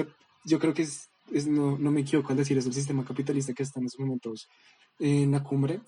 [0.45, 1.09] yo creo que es,
[1.49, 4.49] no, no, me equivoco al decir, es el sistema capitalista que está en estos momentos
[5.01, 5.81] en la cumbre,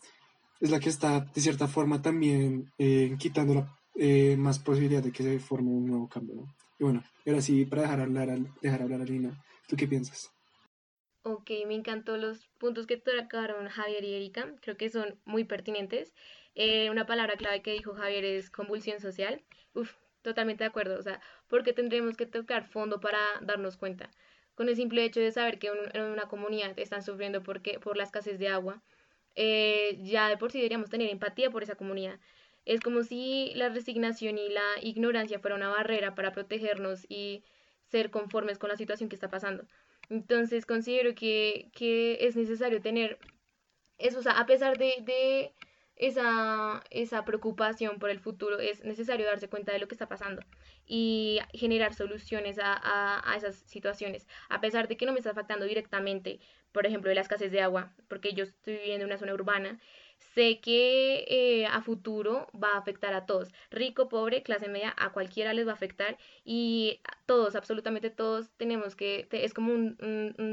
[0.60, 5.12] es la que está de cierta forma también eh, quitando la, eh, más posibilidad de
[5.12, 6.46] que se forme un nuevo cambio.
[6.78, 10.30] Y bueno, ahora sí, para dejar hablar, dejar hablar a Lina, ¿tú qué piensas?
[11.22, 16.14] Ok, me encantó los puntos que tocaron Javier y Erika, creo que son muy pertinentes.
[16.54, 19.42] Eh, una palabra clave que dijo Javier es convulsión social.
[19.74, 24.10] Uf, totalmente de acuerdo, o sea, porque tendremos que tocar fondo para darnos cuenta.
[24.54, 28.04] Con el simple hecho de saber que en una comunidad están sufriendo porque, por la
[28.04, 28.82] escasez de agua,
[29.34, 32.18] eh, ya de por sí deberíamos tener empatía por esa comunidad.
[32.64, 37.44] Es como si la resignación y la ignorancia fuera una barrera para protegernos y
[37.86, 39.64] ser conformes con la situación que está pasando.
[40.10, 43.18] Entonces considero que, que es necesario tener
[43.98, 45.52] eso, o sea, a pesar de, de
[45.96, 50.42] esa, esa preocupación por el futuro, es necesario darse cuenta de lo que está pasando
[50.86, 55.30] y generar soluciones a, a, a, esas situaciones, a pesar de que no me está
[55.32, 56.40] afectando directamente,
[56.72, 59.78] por ejemplo, de la escasez de agua, porque yo estoy viviendo en una zona urbana,
[60.34, 65.10] sé que eh, a futuro va a afectar a todos, rico, pobre, clase media, a
[65.10, 69.96] cualquiera les va a afectar y todos, absolutamente todos tenemos que, es como un,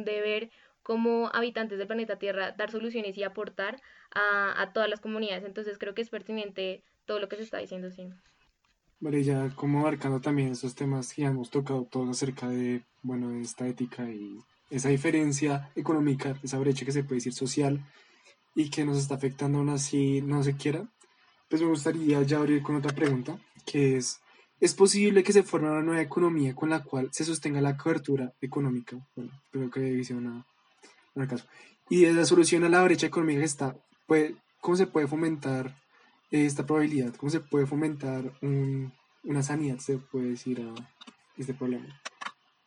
[0.05, 0.49] deber
[0.83, 3.81] como habitantes del planeta Tierra dar soluciones y aportar
[4.13, 5.43] a, todas las comunidades.
[5.43, 8.09] Entonces creo que es pertinente todo lo que se está diciendo, sí.
[8.99, 13.67] Vale, ya como abarcando también esos temas que hemos tocado todos acerca de, bueno, esta
[13.67, 17.85] ética y esa diferencia económica, esa brecha que se puede decir social,
[18.55, 20.87] y que nos está afectando aún así no se quiera,
[21.49, 24.21] pues me gustaría ya abrir con otra pregunta, que es,
[24.59, 28.33] ¿es posible que se forme una nueva economía con la cual se sostenga la cobertura
[28.41, 28.97] económica?
[29.15, 30.45] Bueno, creo que dice una,
[31.13, 31.45] una caso.
[31.89, 33.75] Y la solución a la brecha económica está,
[34.07, 35.75] pues, ¿cómo se puede fomentar
[36.31, 37.13] esta probabilidad?
[37.15, 40.73] ¿Cómo se puede fomentar una sanidad, se puede decir, a
[41.37, 42.01] este problema?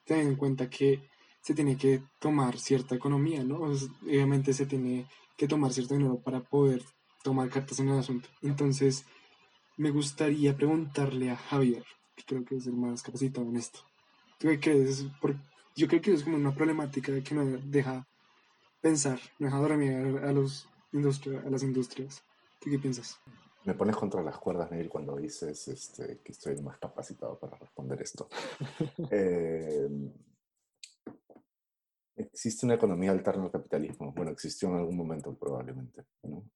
[0.04, 1.02] Ten en cuenta que
[1.48, 3.72] se tiene que tomar cierta economía, ¿no?
[4.02, 6.82] obviamente se tiene que tomar cierto dinero para poder
[7.22, 8.28] tomar cartas en el asunto.
[8.42, 9.06] Entonces,
[9.78, 13.78] me gustaría preguntarle a Javier, que creo que es el más capacitado en esto.
[14.38, 15.06] ¿Tú qué crees?
[15.74, 18.06] yo creo que es como una problemática que no deja
[18.82, 22.22] pensar, no deja dormir a, los a las industrias.
[22.60, 23.18] ¿Tú qué piensas?
[23.64, 28.02] Me pones contra las cuerdas, Neil, cuando dices este, que estoy más capacitado para responder
[28.02, 28.28] esto.
[29.10, 29.88] eh,
[32.18, 34.12] existe una economía alterna al capitalismo.
[34.12, 36.04] Bueno, existió en algún momento probablemente.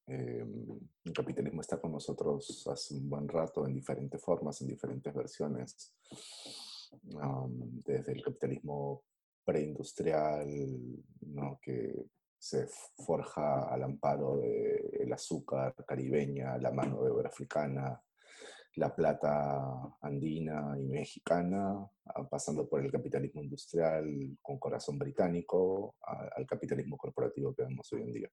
[0.07, 5.15] Em, el capitalismo está con nosotros hace un buen rato en diferentes formas, en diferentes
[5.15, 5.95] versiones.
[7.87, 9.03] desde el capitalismo
[9.45, 10.47] preindustrial,
[11.23, 11.59] ¿no?
[11.63, 12.07] que
[12.39, 18.03] se forja al amparo del azúcar caribeña, la mano de obra africana,
[18.77, 21.87] la plata andina y mexicana,
[22.31, 28.13] pasando por el capitalismo industrial con corazón británico, al capitalismo corporativo que vemos hoy en
[28.13, 28.31] día.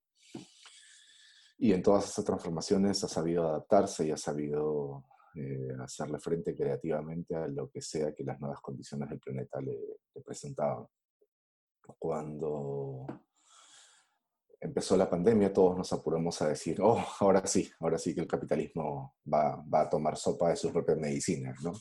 [1.58, 5.04] Y en todas esas transformaciones ha sabido adaptarse y ha sabido
[5.36, 9.78] eh, hacerle frente creativamente a lo que sea que las nuevas condiciones del planeta le,
[10.24, 10.88] presentaban.
[11.98, 13.06] Cuando
[14.60, 18.28] empezó la pandemia, todos nos apuramos a decir, oh, ahora sí, ahora sí que el
[18.28, 21.74] capitalismo va, va a tomar sopa de su propia medicina, ¿no?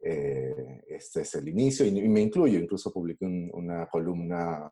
[0.00, 4.70] Eh, este es el inicio y, me incluyo, incluso publiqué una columna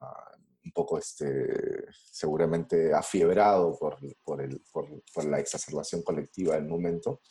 [0.64, 7.22] un poco este, seguramente afiebrado por, por, el, por, por, la exacerbación colectiva del momento,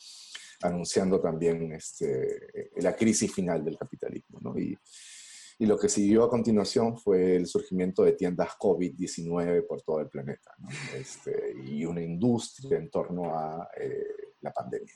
[0.62, 4.40] anunciando también este, la crisis final del capitalismo.
[4.40, 4.58] ¿no?
[4.58, 4.76] Y,
[5.58, 10.08] y, lo que siguió a continuación fue el surgimiento de tiendas COVID-19 por todo el
[10.08, 10.54] planeta
[10.94, 14.94] este, y una industria en torno a eh, la pandemia.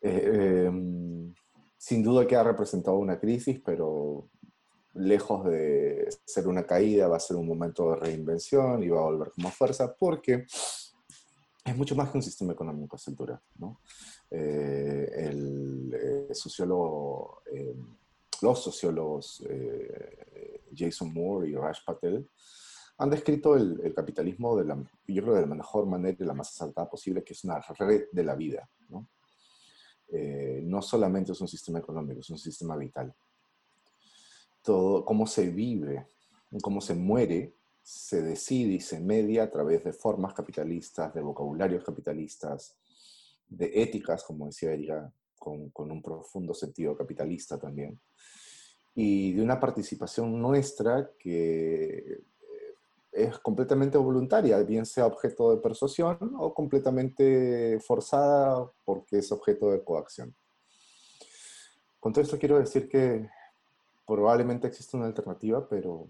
[0.00, 1.34] Eh, em,
[1.76, 4.30] sin duda que ha representado una crisis, pero
[4.94, 9.04] lejos de ser una caída, va a ser un momento de reinvención y va a
[9.04, 10.46] volver con más fuerza porque
[11.64, 13.80] es mucho más que un sistema económico a ¿no?
[14.30, 17.74] Eh, el, eh, sociólogo, eh,
[18.42, 19.42] los sociólogos
[20.74, 22.28] Jason Moore y Raj Patel
[22.98, 26.50] han descrito el, capitalismo de la, yo creo de la mejor manera y la más
[26.50, 28.68] asaltada posible, que es una red de la vida.
[28.88, 29.08] ¿no?
[30.62, 33.14] no solamente es un sistema económico, es un sistema vital
[34.64, 36.06] todo cómo se vive,
[36.62, 41.84] cómo se muere, se decide y se media a través de formas capitalistas, de vocabularios
[41.84, 42.74] capitalistas,
[43.46, 45.12] de éticas, como decía ella,
[45.44, 48.00] con, con un profundo sentido capitalista también,
[48.94, 52.24] y de una participación nuestra que eh,
[53.12, 59.84] es completamente voluntaria, bien sea objeto de persuasión o completamente forzada porque es objeto de
[59.84, 60.34] coacción.
[62.00, 63.28] Con todo esto quiero decir que
[64.06, 66.08] probablemente existe una alternativa, pero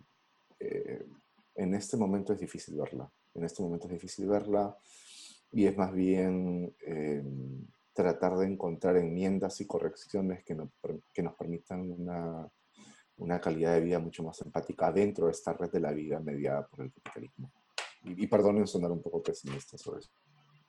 [0.59, 1.07] eh,
[1.55, 3.11] en este momento es difícil verla.
[3.35, 4.77] En este momento es difícil verla
[5.53, 7.65] y es más bien em,
[7.95, 10.57] tratar de encontrar enmiendas y correcciones que,
[11.13, 12.49] que nos permitan una,
[13.17, 16.67] una, calidad de vida mucho más empática dentro de esta red de la vida mediada
[16.67, 17.53] por el capitalismo.
[18.03, 20.11] Y, y perdonen sonar un poco pesimista sobre eso.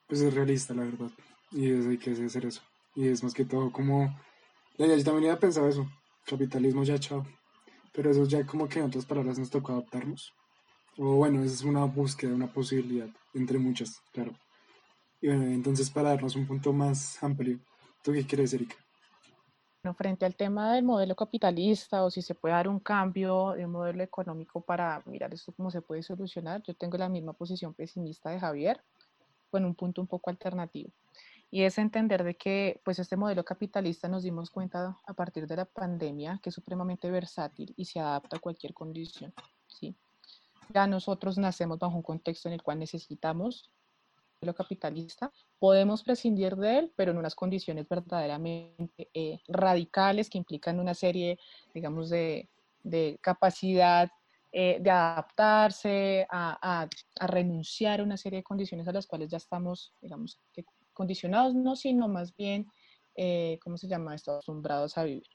[0.08, 1.10] Pues es realista, la verdad.
[1.52, 2.62] Y es, hay que hacer eso.
[2.96, 4.16] Y es más que todo como...
[4.78, 5.88] Yo también había pensado eso
[6.26, 7.26] capitalismo ya chao.
[7.94, 10.34] Pero eso ya como que en otras palabras nos tocó adaptarnos.
[10.98, 14.34] O bueno, es una búsqueda, una posibilidad, entre muchas, claro.
[15.32, 17.60] Entonces para darnos un punto más amplio,
[18.04, 18.76] ¿tú qué quieres, Erika?
[19.84, 23.68] Bueno, frente al tema del modelo capitalista o si se puede dar un cambio de
[23.68, 28.30] modelo económico para mirar esto cómo se puede solucionar, yo tengo la misma posición pesimista
[28.32, 28.82] de Javier,
[29.52, 30.92] con un punto un poco alternativo
[31.52, 35.56] y es entender de que pues este modelo capitalista nos dimos cuenta a partir de
[35.56, 39.34] la pandemia que es supremamente versátil y se adapta a cualquier condición,
[39.68, 39.96] ¿sí?
[40.74, 43.72] Ya nosotros nacemos bajo un contexto en el cual necesitamos
[44.42, 50.80] lo capitalista, podemos prescindir de él, pero en unas condiciones verdaderamente eh, radicales que implican
[50.80, 51.40] una serie,
[51.74, 52.50] digamos, de,
[52.84, 54.10] de capacidad
[54.58, 56.86] eh, de adaptarse, a,
[57.20, 60.40] a, renunciar a una serie de condiciones a las cuales ya estamos, digamos,
[60.94, 62.66] condicionados no, sino más bien,
[63.16, 64.32] eh, ¿cómo se llama esto?
[64.32, 65.28] Acostumbrados a vivir.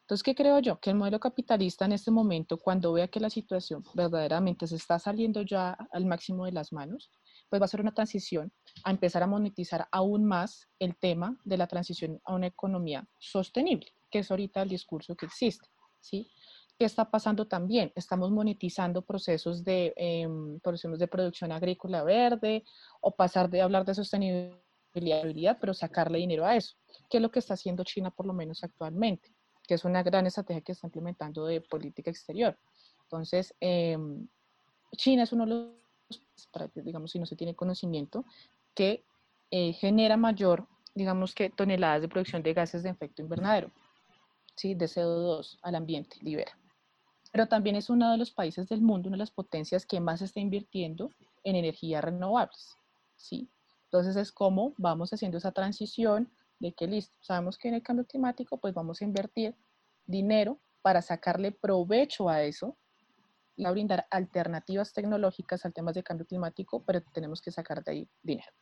[0.00, 0.80] Entonces, ¿qué creo yo?
[0.80, 4.98] Que el modelo capitalista en este momento, cuando vea que la situación verdaderamente se está
[4.98, 7.10] saliendo ya al máximo de las manos,
[7.52, 8.50] pues va a ser una transición
[8.82, 13.92] a empezar a monetizar aún más el tema de la transición a una economía sostenible,
[14.10, 15.68] que es ahorita el discurso que existe,
[16.00, 16.30] ¿sí?
[16.78, 17.92] ¿Qué está pasando también?
[17.94, 20.26] Estamos monetizando procesos de, eh,
[20.62, 22.64] procesos de producción agrícola verde
[23.02, 26.74] o pasar de hablar de sostenibilidad pero sacarle dinero a eso,
[27.10, 29.28] que es lo que está haciendo China por lo menos actualmente,
[29.68, 32.58] que es una gran estrategia que está implementando de política exterior.
[33.02, 34.26] Entonces, em,
[34.96, 35.81] China es uno de los,
[36.74, 38.24] digamos, si no se tiene conocimiento,
[38.74, 39.04] que
[39.50, 43.70] eh, genera mayor, digamos que toneladas de producción de gases de efecto invernadero,
[44.56, 44.74] ¿sí?
[44.74, 46.58] de CO2 al ambiente, libera.
[47.32, 50.20] Pero también es uno de los países del mundo, una de las potencias que más
[50.20, 51.10] está invirtiendo
[51.44, 52.76] en energías renovables,
[53.16, 53.50] ¿sí?
[53.84, 58.06] Entonces es como vamos haciendo esa transición de que listo, sabemos que en el cambio
[58.06, 59.54] climático pues vamos a invertir
[60.06, 62.76] dinero para sacarle provecho a eso
[63.64, 68.08] a brindar alternativas tecnológicas al tema de cambio climático, pero tenemos que sacar de ahí
[68.22, 68.52] dinero.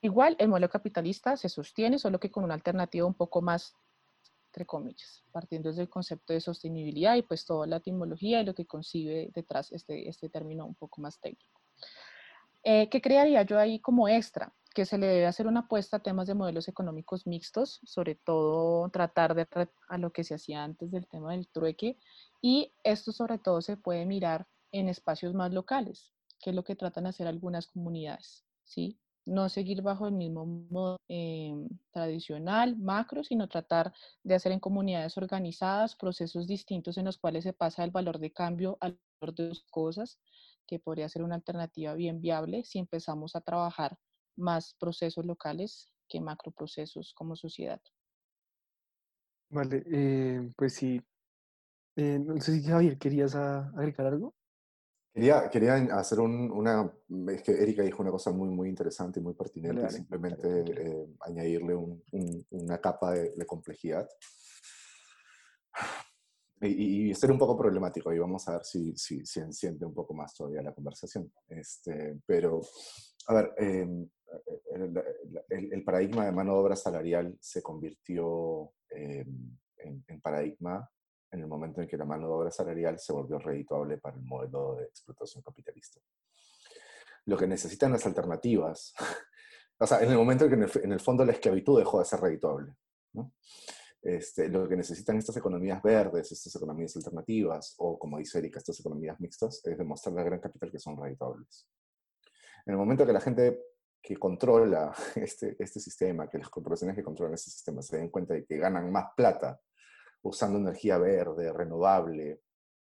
[0.00, 3.74] Igual el modelo capitalista se sostiene, solo que con una alternativa un poco más,
[4.46, 8.54] entre comillas, partiendo desde el concepto de sostenibilidad y pues toda la etimología y lo
[8.54, 11.60] que concibe detrás este, este término un poco más técnico.
[12.62, 14.52] Eh, ¿Qué crearía yo ahí como extra?
[14.76, 18.90] Que se le debe hacer una apuesta a temas de modelos económicos mixtos, sobre todo
[18.90, 19.46] tratar de
[19.88, 21.98] a lo que se hacía antes del tema del trueque,
[22.42, 26.76] y esto sobre todo se puede mirar en espacios más locales, que es lo que
[26.76, 29.00] tratan de hacer algunas comunidades, ¿sí?
[29.24, 35.16] No seguir bajo el mismo modo em, tradicional, macro, sino tratar de hacer en comunidades
[35.16, 39.48] organizadas procesos distintos en los cuales se pasa el valor de cambio al valor de
[39.48, 40.18] dos cosas,
[40.66, 43.96] que podría ser una alternativa bien viable si empezamos a trabajar
[44.36, 47.80] más procesos locales que macroprocesos como sociedad.
[49.50, 51.00] Vale, eh, pues sí.
[51.96, 54.34] Eh, no sé si Javier, ¿querías agregar algo?
[55.16, 56.92] Quería, quería hacer una,
[57.28, 61.74] es que Erika dijo una cosa muy, muy interesante y muy pertinente, simplemente eh, añadirle
[62.50, 64.06] una capa de, complejidad.
[66.60, 69.94] Y, y, ser un poco problemático, y vamos a ver si, si, si enciende un
[69.94, 71.32] poco más todavía la conversación.
[71.48, 72.60] Este, pero,
[73.28, 74.06] a ver, em,
[75.50, 79.58] el, paradigma de mano de obra salarial se convirtió en,
[80.22, 80.88] paradigma
[81.30, 84.22] en el momento en que la mano de obra salarial se volvió redituable para el
[84.22, 86.00] modelo de explotación capitalista.
[87.26, 88.94] Lo que necesitan las alternativas,
[89.78, 92.20] o sea, en el momento en que en el, fondo la esclavitud dejó de ser
[92.20, 92.74] redituable,
[94.02, 98.78] Este, lo que necesitan estas economías verdes, estas economías alternativas, o como dice Erika, estas
[98.78, 101.68] economías mixtas, es demostrar al gran capital que son redituables.
[102.66, 103.75] En el momento que la gente
[104.06, 108.34] que controla este, este sistema, que las corporaciones que controlan este sistema se den cuenta
[108.34, 109.60] de que ganan más plata
[110.22, 112.40] usando energía verde, renovable,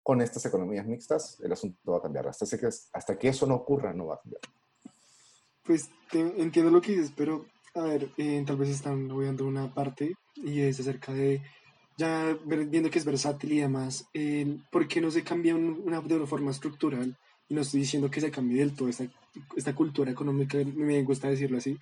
[0.02, 2.28] con estas economías mixtas, el asunto va a cambiar.
[2.28, 4.40] Hasta que, hasta que eso no ocurra, no va a cambiar.
[5.64, 10.14] Pues entiendo lo que dices, pero a ver, eh, tal vez están olvidando una parte
[10.36, 11.42] y es acerca de,
[11.98, 16.16] ya viendo que es versátil y demás, eh, ¿por qué no se cambia una, de
[16.16, 17.18] una forma estructural?
[17.48, 19.04] Y no estoy diciendo que se cambie del todo esta,
[19.56, 21.78] esta cultura económica, me gusta decirlo así,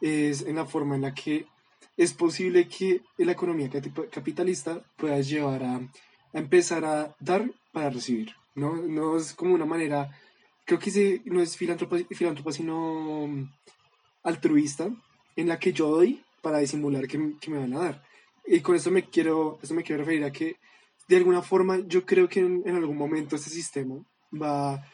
[0.00, 1.46] es en la forma en la que
[1.96, 3.68] es posible que la economía
[4.10, 5.80] capitalista pueda llevar a,
[6.32, 8.76] empezar a dar para recibir, ¿no?
[8.76, 10.10] No es como una manera,
[10.64, 13.50] creo que no es filántropa, sino mm,
[14.22, 14.90] altruista,
[15.36, 18.02] en la que yo doy para disimular que, me van a dar.
[18.46, 20.56] Y con eso me quiero, eso me quiero referir a que
[21.08, 23.96] de alguna forma yo creo que en, algún momento este sistema
[24.32, 24.84] va,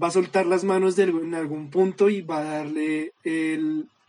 [0.00, 3.12] va a soltar las manos en algún punto y va a darle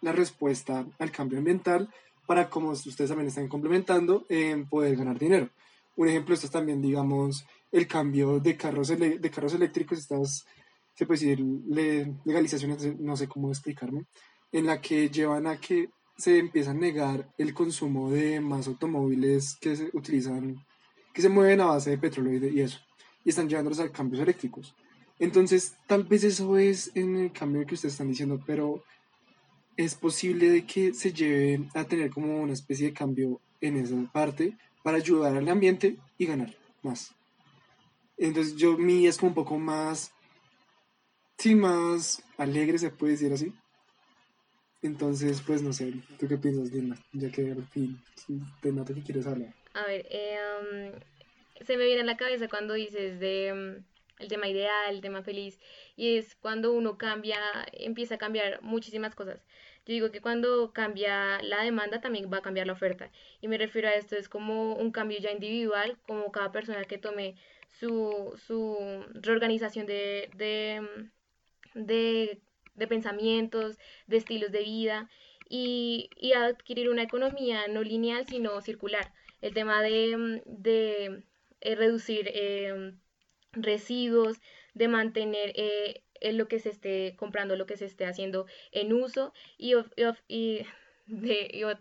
[0.02, 1.90] la respuesta al cambio ambiental
[2.26, 5.50] para, como ustedes también están complementando, eh, poder ganar dinero.
[5.96, 10.46] Un ejemplo esto es también, digamos, el cambio de carros, de carros eléctricos, estas,
[10.94, 11.44] se puede decir,
[12.24, 14.06] legalizaciones, no sé cómo explicarme,
[14.52, 19.58] en la que llevan a que se empieza a negar el consumo de más automóviles
[19.60, 20.56] que se utilizan,
[21.14, 22.80] que se mueven a base de petróleo y, y eso,
[23.26, 24.76] y están llevándolos a cambios eléctricos.
[25.20, 28.84] Entonces, tal vez eso es en el cambio que ustedes están diciendo, pero
[29.76, 33.96] es posible de que se lleve a tener como una especie de cambio en esa
[34.12, 37.14] parte para ayudar al ambiente y ganar más.
[38.18, 40.12] Entonces yo mi es como un poco más,
[41.38, 43.54] sí, más alegre se puede decir así.
[44.82, 46.98] Entonces, pues no sé, ¿tú qué piensas, Dina?
[47.12, 48.02] Ya que al fin
[48.62, 49.54] te noto que quieres hablar.
[49.74, 50.38] A ver, eh,
[50.94, 53.84] um, se me viene a la cabeza cuando dices de um,
[54.20, 55.60] el tema ideal, el tema feliz,
[55.96, 57.40] y es cuando uno cambia,
[57.74, 59.42] empieza a cambiar muchísimas cosas.
[59.86, 63.12] Yo digo que cuando cambia la demanda también va a cambiar la oferta.
[63.42, 66.98] Y me refiero a esto, es como un cambio ya individual, como cada persona que
[66.98, 67.36] tome
[67.72, 68.78] su, su
[69.14, 72.40] reorganización de, de,
[72.76, 73.78] de, pensamientos,
[74.08, 75.10] de estilos de vida
[75.50, 79.14] y, y, adquirir una economía no lineal, sino circular.
[79.42, 81.24] El tema de, de
[81.62, 82.94] eh, reducir eh,
[83.52, 84.38] residuos,
[84.74, 89.34] de mantener eh, lo que se esté comprando, lo que se esté haciendo en uso
[89.58, 89.74] y,
[91.08, 91.78] de,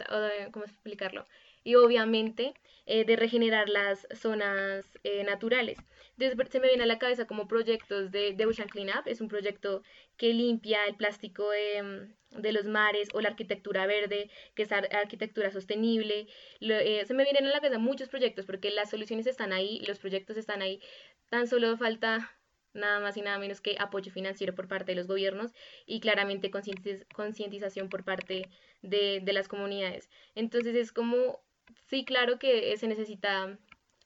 [0.53, 1.27] ¿cómo explicarlo?
[1.65, 2.55] Y obviamente
[2.87, 5.79] eh, de regenerar las zonas eh, naturales.
[6.19, 9.29] Entonces se me viene a la cabeza como proyectos de, de Ocean Cleanup, es un
[9.29, 9.83] proyecto
[10.17, 15.51] que limpia el plástico de, de los mares o la arquitectura verde, que es arquitectura
[15.51, 16.27] sostenible.
[16.61, 20.37] Se me vienen a la cabeza muchos proyectos porque las soluciones están ahí, los proyectos
[20.37, 20.81] están ahí,
[21.29, 22.31] tan solo falta
[22.75, 25.53] nada más y nada menos que apoyo financiero por parte de los gobiernos
[25.87, 28.49] y claramente concientización por parte
[28.83, 30.09] de, las comunidades.
[30.35, 31.41] Entonces es como,
[31.87, 33.59] sí, claro que se necesita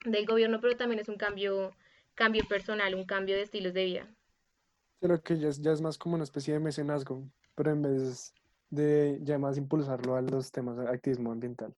[0.04, 1.72] del gobierno, pero también es un cambio,
[2.14, 4.14] cambio personal, un cambio de estilos de vida.
[5.00, 8.34] Creo que ya es, ya es más como una especie de mecenazgo, pero en vez
[8.70, 11.74] de ya más impulsarlo a los temas de activismo ambiental.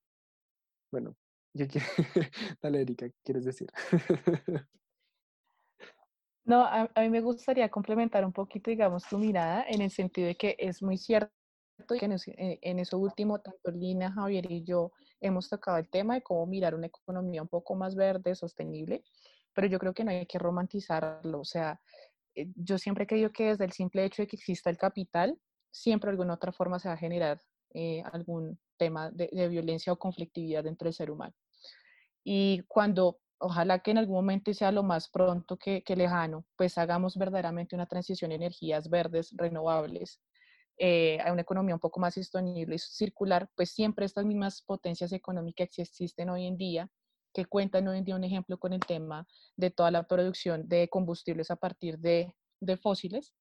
[0.90, 1.16] Bueno,
[1.54, 1.68] que...
[2.62, 3.68] Dale, Erika, ¿qué quieres decir?
[6.44, 10.36] No, a, mí me gustaría complementar un poquito, digamos, tu mirada en el sentido de
[10.36, 11.32] que es muy cierto
[11.98, 16.22] que eh, en eso último, tanto Lina, Javier y yo hemos tocado el tema de
[16.22, 19.02] cómo mirar una economía un poco más verde, sostenible,
[19.54, 21.40] pero yo creo que no hay que romantizarlo.
[21.40, 21.80] O sea,
[22.34, 25.38] eh, yo siempre he creído que desde el simple hecho de que exista el capital,
[25.70, 27.42] siempre de alguna otra forma se va a generar
[27.72, 31.34] eh, algún tema de, violencia o conflictividad dentro del ser humano.
[32.22, 36.78] Y cuando, ojalá que en algún momento sea lo más pronto que, que lejano, pues
[36.78, 40.22] hagamos verdaderamente una transición a energías verdes, renovables,
[40.78, 45.12] eh, a una economía un poco más sostenible y circular, pues siempre estas mismas potencias
[45.12, 46.90] económicas que existen hoy en día,
[47.34, 49.26] que cuentan hoy en día un ejemplo con el tema
[49.56, 53.34] de toda la producción de combustibles a partir de, de fósiles,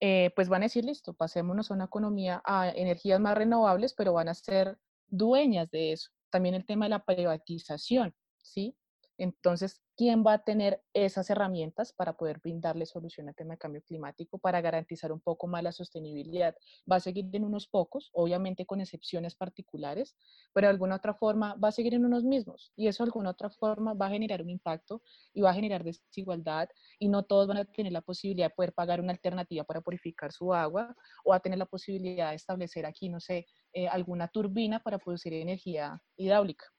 [0.00, 4.12] eh, pues van a decir, listo, pasémonos a una economía a energías más renovables, pero
[4.12, 4.78] van a ser
[5.08, 6.10] dueñas de eso.
[6.30, 8.76] También el tema de la privatización, ¿sí?
[9.16, 13.82] Entonces, ¿quién va a tener esas herramientas para poder brindarle solución al tema del cambio
[13.82, 16.56] climático, para garantizar un poco más la sostenibilidad?
[16.90, 20.16] Va a seguir en unos pocos, obviamente con excepciones particulares,
[20.52, 23.30] pero de alguna otra forma va a seguir en unos mismos y eso de alguna
[23.30, 25.02] otra forma va a generar un impacto
[25.32, 28.72] y va a generar desigualdad y no todos van a tener la posibilidad de poder
[28.72, 33.08] pagar una alternativa para purificar su agua o a tener la posibilidad de establecer aquí,
[33.08, 36.73] no sé, eh, alguna turbina para producir energía hidráulica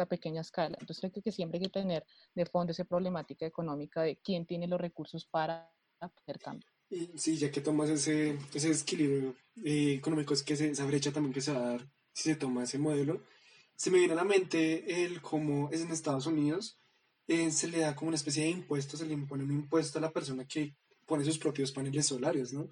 [0.00, 0.76] a pequeña escala.
[0.80, 4.66] Entonces creo que siempre hay que tener de fondo esa problemática económica de quién tiene
[4.66, 5.70] los recursos para
[6.00, 6.68] hacer cambio.
[7.16, 9.34] Sí, ya que tomas ese, ese equilibrio
[9.64, 12.64] eh, económico, es que esa brecha también que se va a dar si se toma
[12.64, 13.22] ese modelo,
[13.74, 16.78] se me viene a la mente el cómo es en Estados Unidos,
[17.28, 20.02] eh, se le da como una especie de impuesto, se le impone un impuesto a
[20.02, 20.74] la persona que
[21.06, 22.68] pone sus propios paneles solares, ¿no?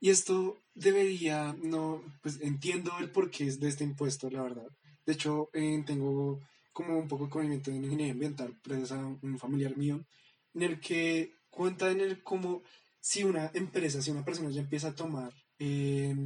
[0.00, 4.68] Y esto debería, no, pues entiendo el porqué de este impuesto, la verdad,
[5.06, 6.40] de hecho, eh, tengo
[6.72, 10.04] como un poco de conocimiento en ingeniería ambiental, gracias a un familiar mío,
[10.52, 12.62] en el que cuenta en el cómo
[13.00, 16.16] si una empresa, si una persona ya empieza a tomar, eh,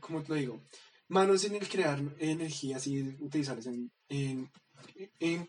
[0.00, 0.62] ¿cómo te lo digo?
[1.08, 4.50] Manos en el crear energías y utilizarlas en,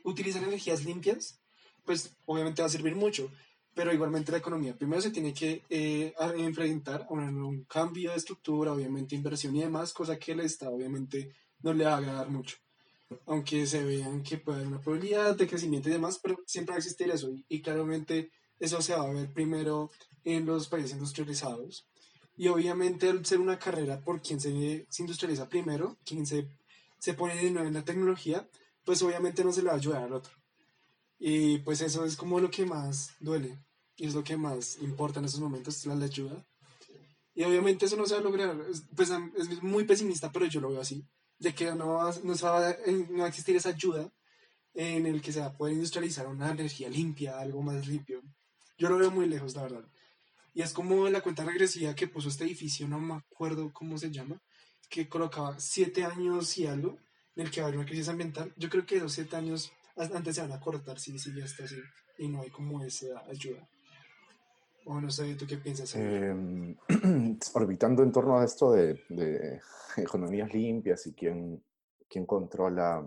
[0.03, 1.39] utilizar energías limpias,
[1.85, 3.31] pues obviamente va a servir mucho,
[3.75, 8.17] pero igualmente la economía primero se tiene que eh, enfrentar a un, un, cambio de
[8.17, 11.31] estructura, obviamente inversión y demás, cosa que el Estado obviamente
[11.61, 12.57] no le va a agradar mucho.
[13.25, 16.75] Aunque se vean que puede haber una probabilidad de crecimiento y demás, pero siempre va
[16.75, 17.31] a existir eso.
[17.47, 19.89] Y, claramente eso se va a ver primero
[20.23, 21.87] en los países industrializados.
[22.37, 26.47] Y obviamente al ser una carrera por quien se, industrializa primero, quien se,
[26.99, 28.47] se pone de nuevo en la tecnología,
[28.85, 30.33] pues obviamente no se le va a ayudar al otro.
[31.17, 33.57] Y pues eso es como lo que más duele
[33.97, 36.45] y es lo que más importa en estos momentos, la ayuda.
[37.35, 38.57] Y obviamente eso no se va a lograr,
[38.95, 41.05] pues es muy pesimista, pero yo lo veo así
[41.39, 44.11] de que no va, va, no va a existir esa ayuda
[44.73, 48.21] en el que se va a poder industrializar una energía limpia, algo más limpio.
[48.77, 49.85] Yo lo veo muy lejos, la verdad.
[50.53, 54.11] Y es como la cuenta regresiva que puso este edificio, no me acuerdo cómo se
[54.11, 54.41] llama,
[54.89, 56.97] que colocaba siete años y algo
[57.35, 58.53] en el que va a haber una crisis ambiental.
[58.57, 61.65] Yo creo que esos siete años antes se van a cortar si, si ya está
[61.65, 61.77] así
[62.17, 63.67] y no hay como esa ayuda.
[64.85, 65.95] O no sé, ¿tú qué piensas?
[65.95, 66.75] Em,
[67.53, 68.99] orbitando en torno a esto de,
[69.97, 71.63] economías limpias y quién,
[72.07, 73.05] quién controla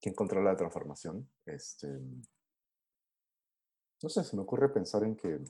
[0.00, 1.28] quién controla la transformación.
[1.44, 1.88] Este,
[4.02, 5.40] no sé, se me ocurre pensar en que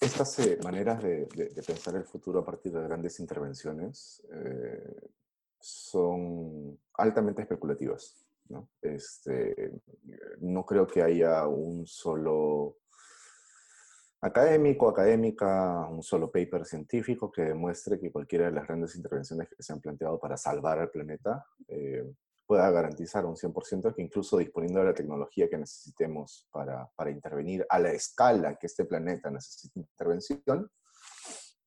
[0.00, 5.10] estas eh, maneras de, de, pensar el futuro a partir de grandes intervenciones eh,
[5.58, 8.19] son altamente especulativas.
[8.50, 8.68] ¿No?
[8.82, 9.72] Este,
[10.40, 12.76] no creo que haya un solo
[14.20, 19.62] académico, académica, un solo paper científico que demuestre que cualquiera de las grandes intervenciones que
[19.62, 22.04] se han planteado para salvar al planeta eh,
[22.46, 27.64] pueda garantizar un 100% que incluso disponiendo de la tecnología que necesitemos para, para, intervenir
[27.68, 30.68] a la escala que este planeta necesita intervención,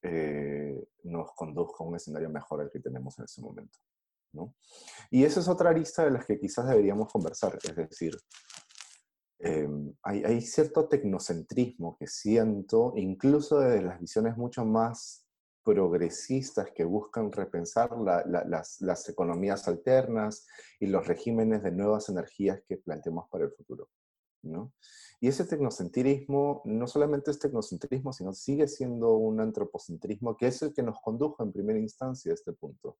[0.02, 3.80] eh, nos conduzca a un escenario mejor al que tenemos en este momento.
[4.34, 4.56] ¿No?
[5.10, 8.18] Y esa es otra lista de las que quizás deberíamos conversar, es decir,
[9.46, 15.28] Em, hay, cierto tecnocentrismo que siento, incluso desde las visiones mucho más
[15.66, 20.48] progresistas que buscan repensar las, economías alternas
[20.80, 23.90] y los regímenes de nuevas energías que planteamos para el futuro.
[24.44, 24.72] ¿no?
[25.20, 30.74] Y ese tecnocentrismo no solamente es tecnocentrismo, sino sigue siendo un antropocentrismo que es el
[30.74, 32.98] que nos condujo en primera instancia a este punto,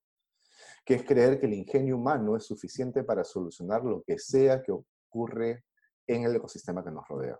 [0.84, 4.72] que es creer que el ingenio humano es suficiente para solucionar lo que sea que
[4.72, 5.64] ocurre
[6.06, 7.38] en el ecosistema que nos rodea.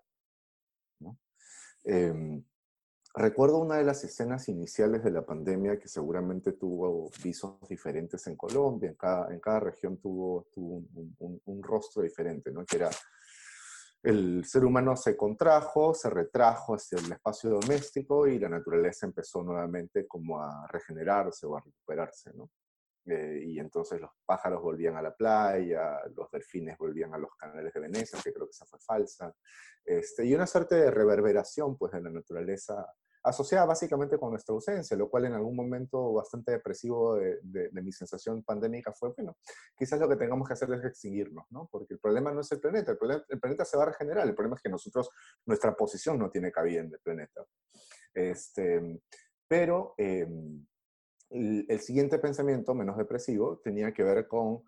[1.87, 2.43] Em,
[3.15, 8.37] recuerdo una de las escenas iniciales de la pandemia que seguramente tuvo visos diferentes en
[8.37, 10.83] Colombia, en cada, región tuvo, tuvo
[11.45, 12.65] un, rostro diferente, ¿no?
[12.65, 12.91] que era
[14.03, 19.43] el ser humano se contrajo, se retrajo hacia el espacio doméstico y la naturaleza empezó
[19.43, 22.51] nuevamente como a regenerarse o a recuperarse, ¿no?
[23.07, 27.73] Eh, y entonces los pájaros volvían a la playa, los delfines volvían a los canales
[27.75, 29.35] de Venecia, que creo que esa fue falsa,
[29.85, 32.87] este, y una suerte de reverberación pues, de la naturaleza
[33.25, 38.43] asociada básicamente con nuestra ausencia, lo cual en algún momento bastante depresivo de, mi sensación
[38.43, 39.37] pandémica fue, bueno,
[39.77, 41.67] quizás lo que tengamos que hacer es extinguirnos, ¿no?
[41.73, 44.57] Porque el problema no es el planeta, el, planeta, se va a regenerar, el problema
[44.57, 45.09] es que nosotros,
[45.47, 47.47] nuestra posición no tiene cabida en el planeta.
[48.13, 49.01] Este,
[49.49, 50.67] pero em,
[51.35, 54.63] el, siguiente pensamiento, menos depresivo, tenía que ver con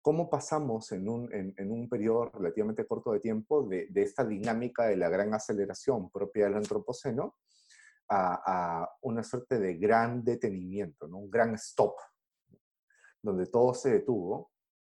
[0.00, 4.84] cómo pasamos en un, en, un periodo relativamente corto de tiempo de, de, esta dinámica
[4.84, 7.34] de la gran aceleración propia del antropoceno
[8.08, 11.18] a, una suerte de gran detenimiento, ¿no?
[11.18, 11.96] un gran stop,
[13.22, 14.52] donde todo se detuvo.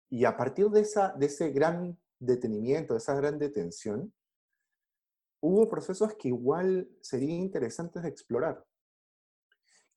[0.10, 4.14] Y a partir de, esa, de ese gran detenimiento, de esa gran detención,
[5.42, 8.64] hubo procesos que igual serían interesantes de explorar,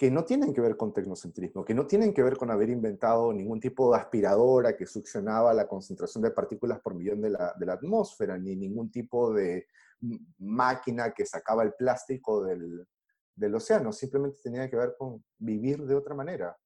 [0.02, 3.32] que no tienen que ver con tecnocentrismo, que no tienen que ver con haber inventado
[3.32, 7.66] ningún tipo de aspiradora que succionaba la concentración de partículas por millón de la, de
[7.66, 9.68] la atmósfera, ni ningún tipo de
[10.40, 12.84] máquina que sacaba el plástico del,
[13.36, 16.56] del océano, simplemente tenía que ver con vivir de otra manera,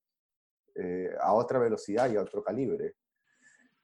[0.75, 2.95] eh, a otra velocidad y a otro calibre.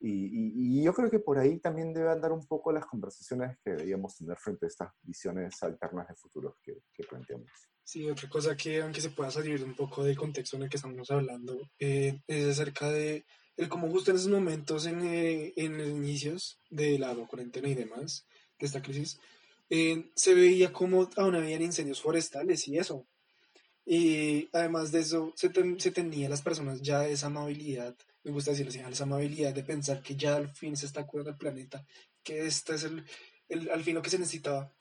[0.00, 4.16] Y, yo creo que por ahí también debe andar un poco las conversaciones que deberíamos
[4.16, 7.50] tener frente a estas visiones alternas de futuros que, planteamos.
[7.84, 10.76] Sí, otra cosa que, aunque se pueda salir un poco del contexto en el que
[10.76, 13.24] estamos hablando, eh, es acerca de
[13.56, 17.74] el cómo justo en esos momentos, en, eh, en los inicios de la cuarentena y
[17.74, 18.26] demás,
[18.58, 19.18] de esta crisis,
[19.68, 23.06] eh, se veía como aún habían incendios forestales y eso.
[23.84, 28.70] Y además de eso, se, se tenía las personas ya esa amabilidad, me gusta decirlo
[28.70, 31.84] así, esa amabilidad de pensar que ya al fin se está curando el planeta,
[32.22, 33.04] que este es el,
[33.48, 34.72] el, al fin lo que se necesitaba.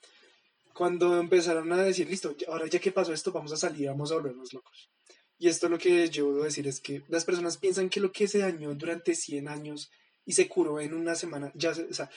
[0.74, 4.14] Cuando empezaron a decir, listo, ahora ya que pasó esto, vamos a salir, vamos a
[4.14, 4.90] volvernos locos.
[5.38, 8.28] Y esto lo que yo debo decir es que las personas piensan que lo que
[8.28, 9.90] se dañó durante 100 años
[10.24, 12.08] y se curó en una semana, ya, o sea,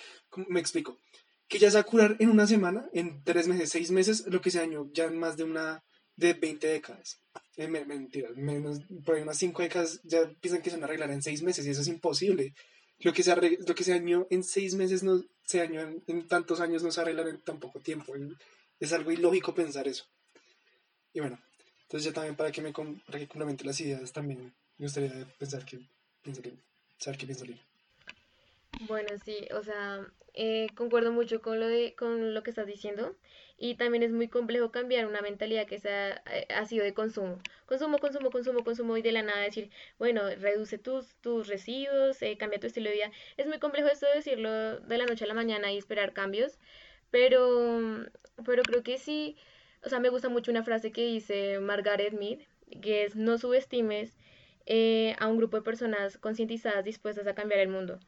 [0.47, 0.99] me explico,
[1.47, 4.41] que ya se va a curar en una semana, en tres meses, seis meses, lo
[4.41, 5.84] que se dañó ya en más de una,
[6.16, 7.22] de 20 décadas.
[7.58, 11.12] Eh, mentira, menos, por ahí unas cinco décadas ya piensan que se van a arreglar
[11.12, 12.53] en seis meses y eso es imposible.
[12.99, 16.59] Lo que se, lo que se dañó en seis meses no se dañó en, tantos
[16.59, 18.13] años no se arregla en tan poco tiempo.
[18.79, 20.05] Es algo ilógico pensar eso.
[21.13, 21.39] Y bueno,
[21.83, 25.65] entonces ya también para que me para que complemente las ideas también me gustaría pensar
[25.65, 25.79] que
[26.21, 26.53] piensa que
[26.97, 27.45] saber qué piensa
[28.80, 33.15] Bueno, sí, o sea, eh, concuerdo mucho con lo, de, con lo que estás diciendo
[33.57, 37.41] y también es muy complejo cambiar una mentalidad que sea, eh, ha sido de consumo.
[37.65, 42.38] Consumo, consumo, consumo, consumo y de la nada decir, bueno, reduce tus, tus residuos, eh,
[42.38, 43.11] cambia tu estilo de vida.
[43.38, 46.59] Es muy complejo esto de decirlo de la noche a la mañana y esperar cambios,
[47.11, 48.05] pero,
[48.45, 49.38] pero creo que sí,
[49.84, 52.39] o sea, me gusta mucho una frase que dice Margaret Mead,
[52.82, 54.17] que es no subestimes
[55.19, 57.99] a un grupo de personas concientizadas dispuestas a cambiar el mundo.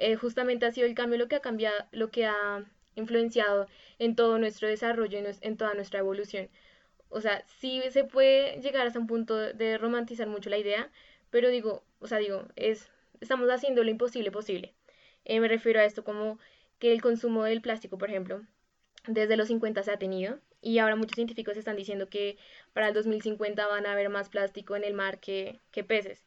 [0.00, 2.64] Eh, justamente ha sido el cambio lo que ha cambiado, lo que ha
[2.96, 6.48] influenciado en todo nuestro desarrollo, en, en toda nuestra evolución.
[7.10, 10.90] O sea, sí se puede llegar hasta un punto de romantizar mucho la idea,
[11.30, 12.88] pero digo, o sea, digo, es,
[13.20, 14.74] estamos haciendo lo imposible posible.
[15.26, 16.38] Eh, me refiero a esto como
[16.78, 18.42] que el consumo del plástico, por ejemplo,
[19.06, 22.38] desde los 50 se ha tenido y ahora muchos científicos están diciendo que
[22.72, 26.24] para el 2050 van a haber más plástico en el mar que, que peces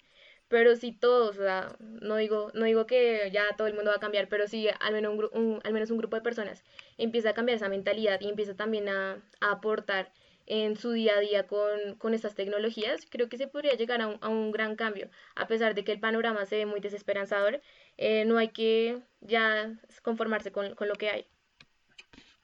[0.53, 3.97] pero si todos, o sea, no digo, no digo que ya todo el mundo va
[3.97, 6.63] a cambiar, pero si al menos un, al menos un grupo de personas
[6.99, 10.13] empieza a cambiar esa mentalidad y empieza también a, aportar
[10.45, 14.07] en su día a día con, con, estas tecnologías, creo que se podría llegar a
[14.07, 15.09] un, a un, gran cambio.
[15.33, 17.59] A pesar de que el panorama se ve muy desesperanzador,
[17.97, 19.73] eh, no hay que ya
[20.03, 21.25] conformarse con, con, lo que hay.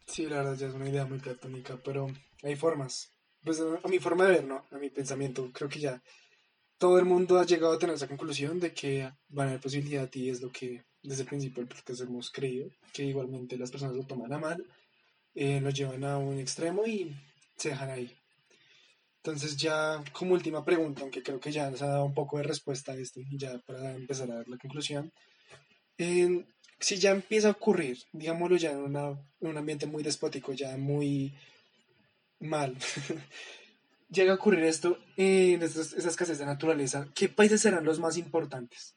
[0.08, 2.08] Sí, la verdad ya es una idea muy platónica, pero
[2.42, 3.14] hay formas.
[3.44, 4.66] Pues a mi forma de ver, ¿no?
[4.72, 6.02] A mi pensamiento, creo que ya
[6.80, 10.10] todo el mundo ha llegado a tener esa conclusión de que van a haber posibilidad
[10.14, 13.96] y es lo que desde el principio del podcast hemos creído, que igualmente las personas
[13.96, 14.66] lo toman a mal,
[15.36, 17.14] eh, lo llevan a un extremo y
[17.58, 18.16] se dejan ahí.
[19.18, 22.44] Entonces ya como última pregunta, aunque creo que ya nos ha dado un poco de
[22.44, 25.12] respuesta a esto ya para empezar a dar la conclusión,
[25.98, 31.34] si ya empieza a ocurrir, digámoslo ya en, en un ambiente muy despótico, ya muy
[32.40, 32.78] mal,
[34.10, 38.96] llega a ocurrir esto en esas, escasez de naturaleza, ¿qué países serán los más importantes?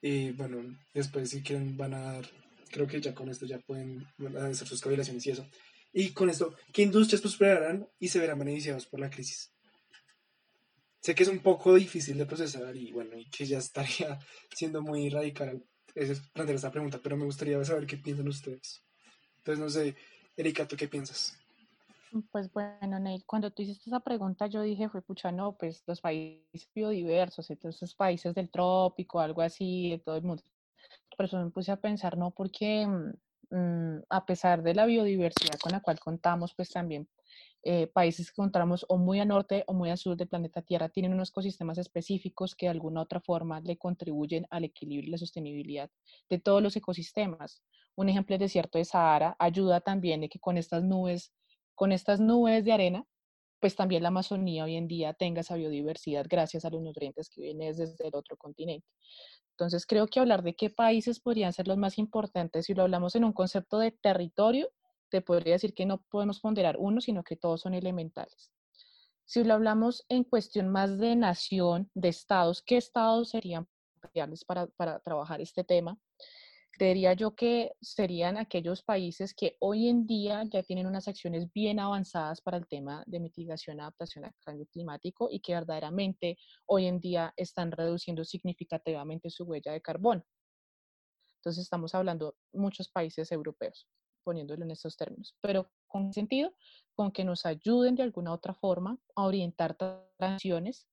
[0.00, 2.30] Y bueno, después si quieren van a dar,
[2.70, 4.06] creo que ya con esto ya pueden
[4.36, 5.48] hacer sus cavilaciones y eso.
[5.92, 9.50] Y con esto, ¿qué industrias prosperarán y se verán beneficiados por la crisis?
[11.00, 14.18] Sé que es un poco difícil de procesar y bueno, y que ya estaría
[14.54, 15.64] siendo muy radical
[16.32, 18.82] plantear esta pregunta, pero me gustaría saber qué piensan ustedes.
[19.38, 19.96] Entonces, no sé,
[20.36, 21.37] Erika, ¿tú qué piensas?
[22.30, 26.00] Pues bueno, Neil, cuando tú hiciste esa pregunta, yo dije, fue pucha, no, pues los
[26.00, 30.42] países biodiversos, entonces países del trópico, algo así, de todo el mundo.
[31.16, 35.58] Por eso me puse a pensar, no, porque mm, mm, a pesar de la biodiversidad
[35.60, 37.08] con la cual contamos, pues también
[37.62, 40.88] eh, países que encontramos o muy al norte o muy al sur del planeta Tierra
[40.88, 45.10] tienen unos ecosistemas específicos que de alguna u otra forma le contribuyen al equilibrio y
[45.10, 45.90] la sostenibilidad
[46.30, 47.62] de todos los ecosistemas.
[47.96, 51.32] Un ejemplo es el desierto de Sahara, ayuda también de que con estas nubes
[51.78, 53.04] con estas nubes de arena,
[53.60, 57.40] pues también la Amazonía hoy en día tenga esa biodiversidad gracias a los nutrientes que
[57.40, 58.84] vienen desde el otro continente.
[59.52, 63.14] Entonces creo que hablar de qué países podrían ser los más importantes, si lo hablamos
[63.14, 64.68] en un concepto de territorio,
[65.08, 68.50] te podría decir que no podemos ponderar uno, sino que todos son elementales.
[69.24, 73.68] Si lo hablamos en cuestión más de nación, de estados, ¿qué estados serían
[74.48, 75.96] para, para trabajar este tema?
[76.78, 81.80] Creería yo que serían aquellos países que hoy en día ya tienen unas acciones bien
[81.80, 87.00] avanzadas para el tema de mitigación adaptación al cambio climático y que verdaderamente hoy en
[87.00, 90.24] día están reduciendo significativamente su huella de carbono.
[91.38, 93.88] Entonces estamos hablando muchos países europeos,
[94.22, 96.54] poniéndolo en estos términos, pero con sentido,
[96.94, 99.76] con que nos ayuden de alguna otra forma a orientar
[100.16, 100.86] transiciones,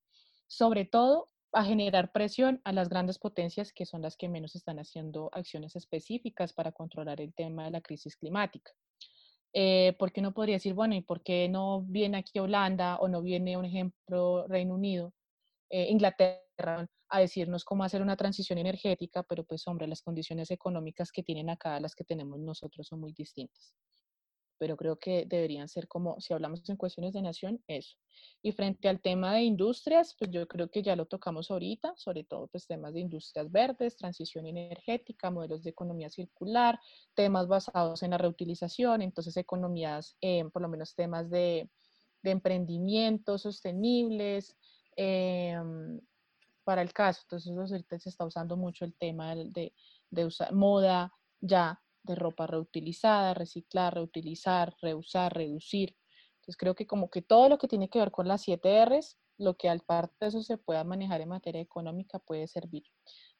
[0.47, 4.77] sobre todo a generar presión a las grandes potencias que son las que menos están
[4.77, 8.73] haciendo acciones específicas para controlar el tema de la crisis climática.
[9.53, 13.07] Eh, ¿Por qué no podría decir, bueno, ¿y por qué no viene aquí Holanda o
[13.07, 15.13] no viene, un ejemplo, Reino Unido,
[15.69, 19.23] eh, Inglaterra, a decirnos cómo hacer una transición energética?
[19.23, 23.13] Pero pues, hombre, las condiciones económicas que tienen acá, las que tenemos nosotros, son muy
[23.13, 23.73] distintas
[24.57, 27.97] pero creo que deberían ser como, si hablamos en cuestiones de nación, eso.
[28.41, 32.23] Y frente al tema de industrias, pues yo creo que ya lo tocamos ahorita, sobre
[32.23, 36.79] todo pues temas de industrias verdes, transición energética, modelos de economía circular,
[37.13, 41.69] temas basados en la reutilización, entonces economías, eh, por lo menos temas de,
[42.23, 44.57] de emprendimiento sostenibles,
[44.95, 45.99] em,
[46.63, 49.73] para el caso, entonces ahorita se está usando mucho el tema de,
[50.09, 55.95] de usar moda ya de ropa reutilizada, reciclar, reutilizar, reusar, reducir.
[56.35, 59.17] Entonces creo que como que todo lo que tiene que ver con las 7 Rs,
[59.37, 62.83] lo que al parte de eso se pueda manejar en materia económica puede servir.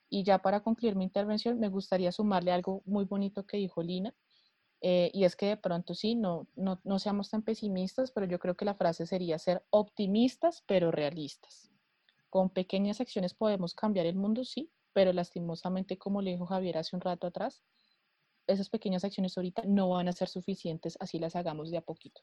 [0.09, 4.16] Y ya para concluir mi intervención, me gustaría sumarle algo muy bonito que dijo Lina,
[4.82, 8.39] eh, y es que de pronto sí, no, no, no seamos tan pesimistas, pero yo
[8.39, 11.72] creo que la frase sería ser optimistas, pero realistas.
[12.30, 16.95] Con pequeñas acciones podemos cambiar el mundo, sí, pero lastimosamente, como le dijo Javier hace
[16.95, 17.63] un rato atrás,
[18.47, 22.21] esas pequeñas acciones ahorita no van a ser suficientes así las hagamos de a poquito.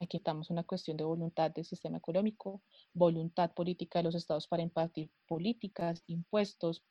[0.00, 4.62] Aquí estamos una cuestión de voluntad del sistema económico, voluntad política de los estados para
[4.62, 6.82] impartir políticas, impuestos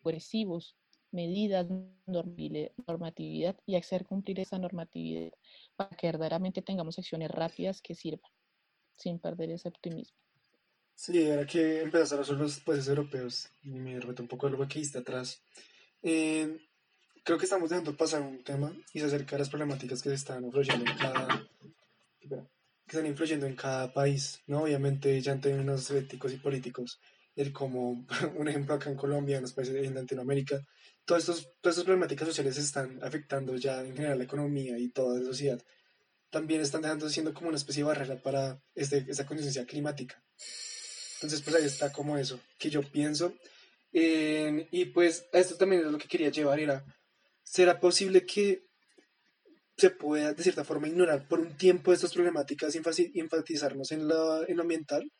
[0.00, 0.76] progresivos,
[1.10, 1.66] medidas,
[2.06, 5.32] normatividad y hacer cumplir esa normatividad
[5.76, 8.30] para que verdaderamente tengamos acciones rápidas que sirvan,
[8.96, 10.16] sin perder ese optimismo.
[10.94, 15.42] Sí, ahora que empezaron los países europeos, me reto un poco algo que está atrás.
[16.02, 16.58] Eh,
[17.24, 20.16] creo que estamos dejando pasar un tema y se acerca a las problemáticas que se
[20.16, 21.48] están influyendo en cada
[22.20, 24.62] que están influyendo en cada país, ¿no?
[24.62, 27.00] Obviamente ya en términos éticos y políticos,
[27.36, 28.06] el como
[28.36, 30.60] un ejemplo acá en Colombia, en los países de Latinoamérica,
[31.04, 35.18] todas estos, todas estas problemáticas sociales están afectando ya en general la economía y toda
[35.18, 35.62] la sociedad.
[36.30, 40.22] También están dejando siendo como una especie de barrera para este, esta conciencia climática.
[41.14, 43.34] Entonces, pues ahí está como eso, que yo pienso.
[43.92, 46.84] y pues esto también es lo que quería llevar, era
[47.42, 48.66] ¿será posible que
[49.76, 54.44] se pueda de cierta forma ignorar por un tiempo estas problemáticas y enfatizarnos en, lo
[54.60, 55.10] ambiental?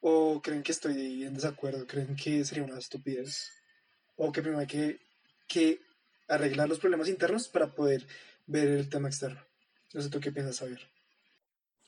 [0.00, 1.86] ¿O creen que estoy en desacuerdo?
[1.86, 3.50] ¿Creen que sería una estupidez?
[4.16, 5.00] ¿O que primero hay que,
[5.46, 5.80] que
[6.28, 8.06] arreglar los problemas internos para poder
[8.46, 9.40] ver el tema externo?
[9.92, 10.80] No sé tú qué piensas, saber.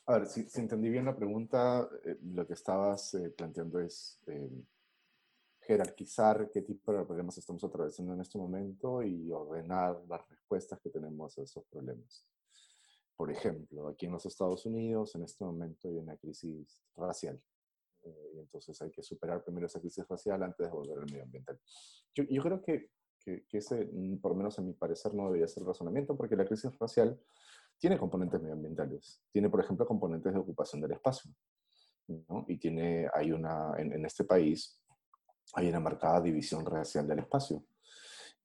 [0.06, 4.50] A ver, si, entendí bien la pregunta, eh, lo que estabas eh, planteando es eh,
[5.66, 10.90] jerarquizar qué tipo de problemas estamos atravesando en este momento y ordenar las respuestas que
[10.90, 12.26] tenemos a esos problemas.
[13.16, 17.40] Por ejemplo, aquí en los Estados Unidos en este momento hay una crisis racial.
[18.02, 21.22] Eh, y entonces hay que superar primero esa crisis racial antes de volver al medio
[21.22, 21.60] ambiental.
[22.12, 22.90] Yo, yo creo que,
[23.20, 26.16] que, que, ese, mm, por lo menos en mi parecer, no debería ser el razonamiento
[26.16, 27.20] porque la crisis racial
[27.78, 29.22] tiene componentes medioambientales.
[29.30, 31.30] Tiene, por ejemplo, componentes de ocupación del espacio.
[32.08, 32.44] ¿no?
[32.48, 34.81] Y tiene, hay una, en, en este país,
[35.52, 37.64] hay una marcada división racial del espacio.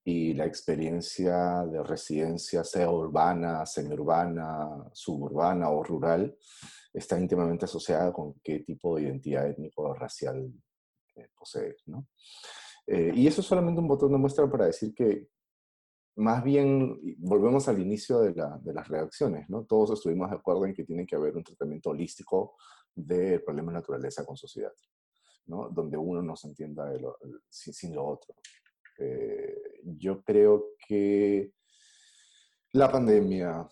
[0.04, 6.38] Y la experiencia de residencia, sea urbana, semiurbana, suburbana o rural,
[6.94, 10.52] está íntimamente asociada con qué tipo de identidad étnico racial
[11.18, 11.76] eh.
[12.88, 15.28] Eh, y eso es solamente un botón de muestra para decir que
[16.16, 18.34] más bien volvemos al inicio de,
[18.74, 19.66] las reacciones, ¿no?
[19.66, 22.56] Todos estuvimos de acuerdo en que tiene que haber un tratamiento holístico
[22.96, 24.72] del problema de naturaleza con sociedad,
[25.48, 26.92] Donde uno no se entienda
[27.50, 28.36] sin, lo otro.
[29.00, 31.54] Eh, yo creo que
[32.74, 33.68] la pandemia,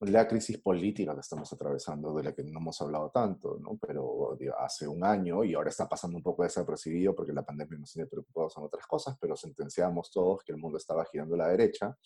[0.00, 3.78] la crisis política que estamos atravesando, de la que no hemos hablado tanto, ¿no?
[3.78, 7.92] pero hace un año y ahora está pasando un poco desapercibido porque la pandemia nos
[7.92, 11.48] tiene preocupados en otras cosas, pero sentenciamos todos que el mundo estaba girando a la
[11.48, 11.96] derecha.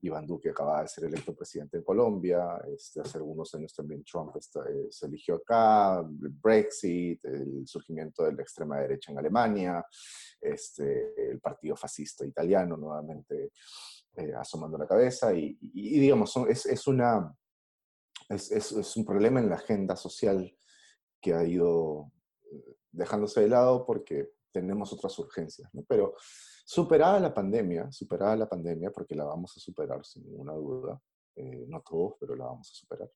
[0.00, 4.34] Iván Duque acaba de ser electo presidente en Colombia, este, hace algunos años también Trump
[4.36, 9.84] eh, se eligió acá, Brexit, el surgimiento de la extrema derecha en Alemania,
[10.40, 13.50] este, el partido fascista italiano nuevamente
[14.16, 17.34] eh, asomando la cabeza y, digamos, es, es una,
[18.28, 20.56] es, es, un problema en la agenda social
[21.20, 22.12] que ha ido
[22.52, 25.84] eh, dejándose de lado porque tenemos otras urgencias, ¿no?
[25.88, 26.14] Pero
[26.68, 31.00] superada la pandemia, superada la pandemia, porque la vamos a superar sin ninguna duda,
[31.34, 33.10] eh, no todos, pero la vamos a superar,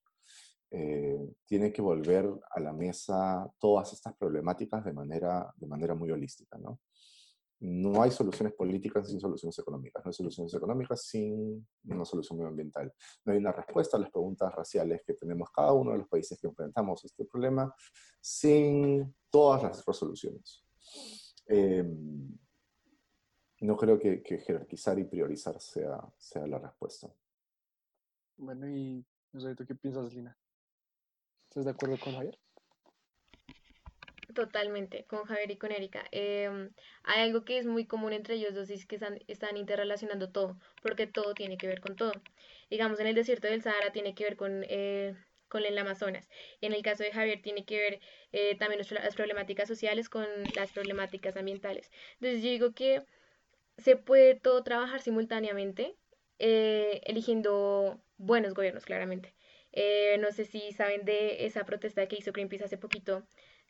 [1.45, 6.57] tiene que volver a la mesa todas estas problemáticas de manera, de manera muy holística,
[6.57, 6.79] ¿no?
[7.63, 12.93] no hay soluciones políticas sin soluciones económicas, no hay soluciones económicas sin una solución medioambiental.
[13.23, 16.37] No hay una respuesta a las preguntas raciales que tenemos cada uno de los países
[16.39, 17.73] que enfrentamos este problema
[18.19, 20.65] sin todas las resoluciones.
[21.47, 22.37] Em,
[23.63, 27.07] no creo que, jerarquizar y priorizar sea, sea la respuesta.
[28.35, 30.37] Bueno, y no sé, ¿tú qué piensas, Lina?
[31.47, 32.37] ¿Estás de acuerdo con Javier?
[34.35, 36.03] Totalmente, con Javier y con Erika.
[36.11, 36.71] Em,
[37.03, 40.57] hay algo que es muy común entre ellos dos y es que están, interrelacionando todo,
[40.81, 42.11] porque todo tiene que ver con todo.
[42.69, 45.15] Digamos, en el desierto del Sahara tiene que ver con, eh,
[45.47, 46.27] con el Amazonas.
[46.59, 47.99] En el caso de Javier tiene que ver
[48.33, 51.91] eh, también las problemáticas sociales con las problemáticas ambientales.
[52.15, 53.05] Entonces yo digo que
[53.77, 55.95] se puede todo trabajar simultáneamente,
[56.39, 59.33] eh, eligiendo buenos gobiernos, claramente.
[60.19, 63.23] no sé si saben de esa protesta que hizo Greenpeace hace poquito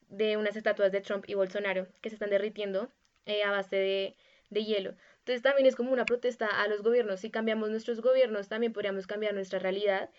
[0.09, 2.91] de unas estatuas de Trump y Bolsonaro que se están derritiendo
[3.25, 4.15] eh, a base de,
[4.49, 4.95] de, hielo.
[5.19, 7.21] Entonces también es como una protesta a los gobiernos.
[7.21, 10.09] Si cambiamos nuestros gobiernos, también podríamos cambiar nuestra realidad,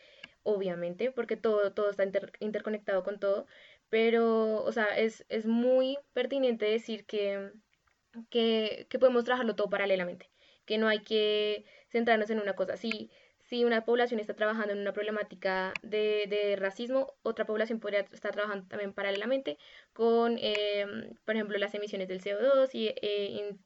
[0.43, 2.05] obviamente, porque todo, todo está
[2.41, 3.47] interconectado con todo.
[3.91, 7.53] Pero, o sea, es, es muy pertinente decir que,
[8.31, 10.31] que, que podemos trabajarlo todo paralelamente,
[10.65, 12.77] que no hay que centrarnos en una cosa.
[12.77, 13.11] Si,
[13.45, 18.67] si una población está trabajando en una problemática de, racismo, otra población podría estar trabajando
[18.69, 19.59] también paralelamente
[19.93, 23.57] con, em, por ejemplo, las emisiones del CO2 y eh,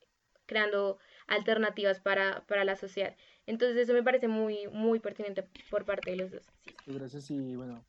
[0.46, 3.14] creando alternativas para, la sociedad.
[3.46, 6.46] Entonces eso me parece muy, muy pertinente por parte de los dos.
[6.86, 7.84] Gracias y bueno,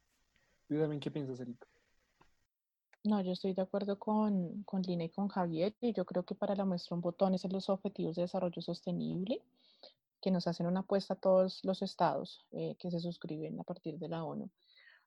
[0.68, 1.69] ¿tú qué piensas, Erika?
[3.04, 6.36] No, yo estoy de acuerdo con, con Lina y con Javier y yo creo que
[6.36, 9.42] para la muestra un botón es en los objetivos de desarrollo sostenible
[10.22, 13.98] que nos hacen una apuesta a todos los estados eh, que se suscriben a partir
[13.98, 14.50] de la ONU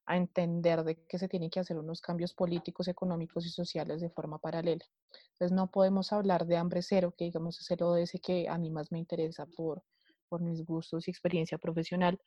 [0.07, 4.11] a entender de que se tienen que hacer unos cambios políticos, económicos y sociales de
[4.11, 4.85] forma paralela.
[5.33, 8.71] Entonces no podemos hablar de hambre cero, que digamos es el ODS que a mí
[8.71, 9.83] más me interesa por,
[10.29, 12.21] por mis gustos y experiencia profesional,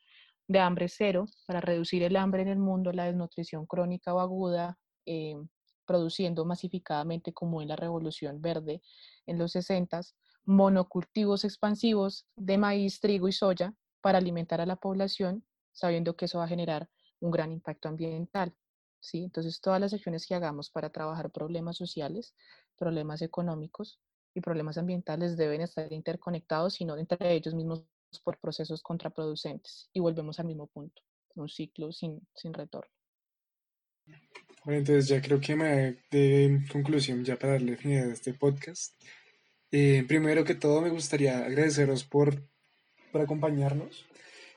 [0.47, 4.77] de hambre cero para reducir el hambre en el mundo, la desnutrición crónica o aguda,
[5.05, 5.35] eh,
[5.85, 8.81] produciendo masificadamente como en la Revolución Verde
[9.25, 10.01] en los 60
[10.45, 16.37] monocultivos expansivos de maíz, trigo y soya para alimentar a la población, sabiendo que eso
[16.37, 18.55] va a generar un gran impacto ambiental.
[18.99, 19.23] ¿sí?
[19.23, 22.35] Entonces, todas las acciones que hagamos para trabajar problemas sociales,
[22.77, 23.99] problemas económicos
[24.33, 27.83] y problemas ambientales deben estar interconectados, sino entre ellos mismos
[28.23, 29.89] por procesos contraproducentes.
[29.93, 31.01] Y volvemos al mismo punto,
[31.35, 32.91] un ciclo sin, sin retorno.
[34.65, 38.95] Bueno, entonces ya creo que me de conclusión, ya para darle fin a este podcast,
[39.71, 42.41] eh, primero que todo, me gustaría agradeceros por,
[43.11, 44.07] por acompañarnos,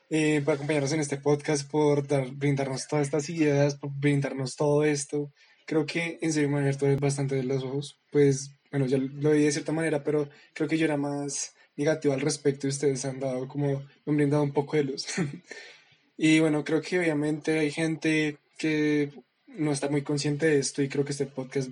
[0.09, 4.83] eh, por acompañarnos en este podcast, por dar, brindarnos todas estas ideas, por brindarnos todo
[4.83, 5.31] esto.
[5.67, 7.99] Creo que en serio me han abierto bastante de los ojos.
[8.11, 12.15] Pues, bueno, ya lo vi de cierta manera, pero creo que yo era más negativo
[12.15, 15.05] al respecto y ustedes han dado como, me han brindado un poco de luz.
[16.17, 19.11] y bueno, creo que obviamente hay gente que
[19.57, 21.69] no está muy consciente de esto y creo que este podcast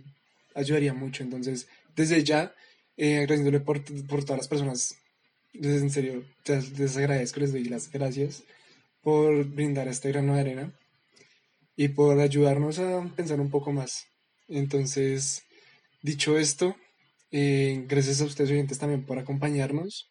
[0.56, 1.24] ayudaría mucho.
[1.24, 2.54] Entonces, desde ya,
[2.98, 4.96] eh, agradeciéndole por, por, todas las personas.
[5.54, 8.44] Les, en serio, les, agradezco, les doy las gracias
[9.02, 10.74] por brindar este grano de arena
[11.76, 14.06] y por ayudarnos a pensar un poco más.
[14.48, 15.44] Entonces,
[16.02, 16.76] dicho esto,
[17.32, 20.10] eh, gracias a ustedes oyentes también por acompañarnos,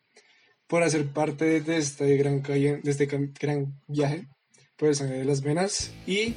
[0.67, 4.27] por hacer parte de este gran, de este gran viaje
[4.77, 6.35] por el sangre de las venas y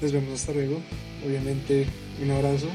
[0.00, 0.80] nos vemos hasta luego.
[1.26, 1.86] Obviamente,
[2.22, 2.68] un abrazo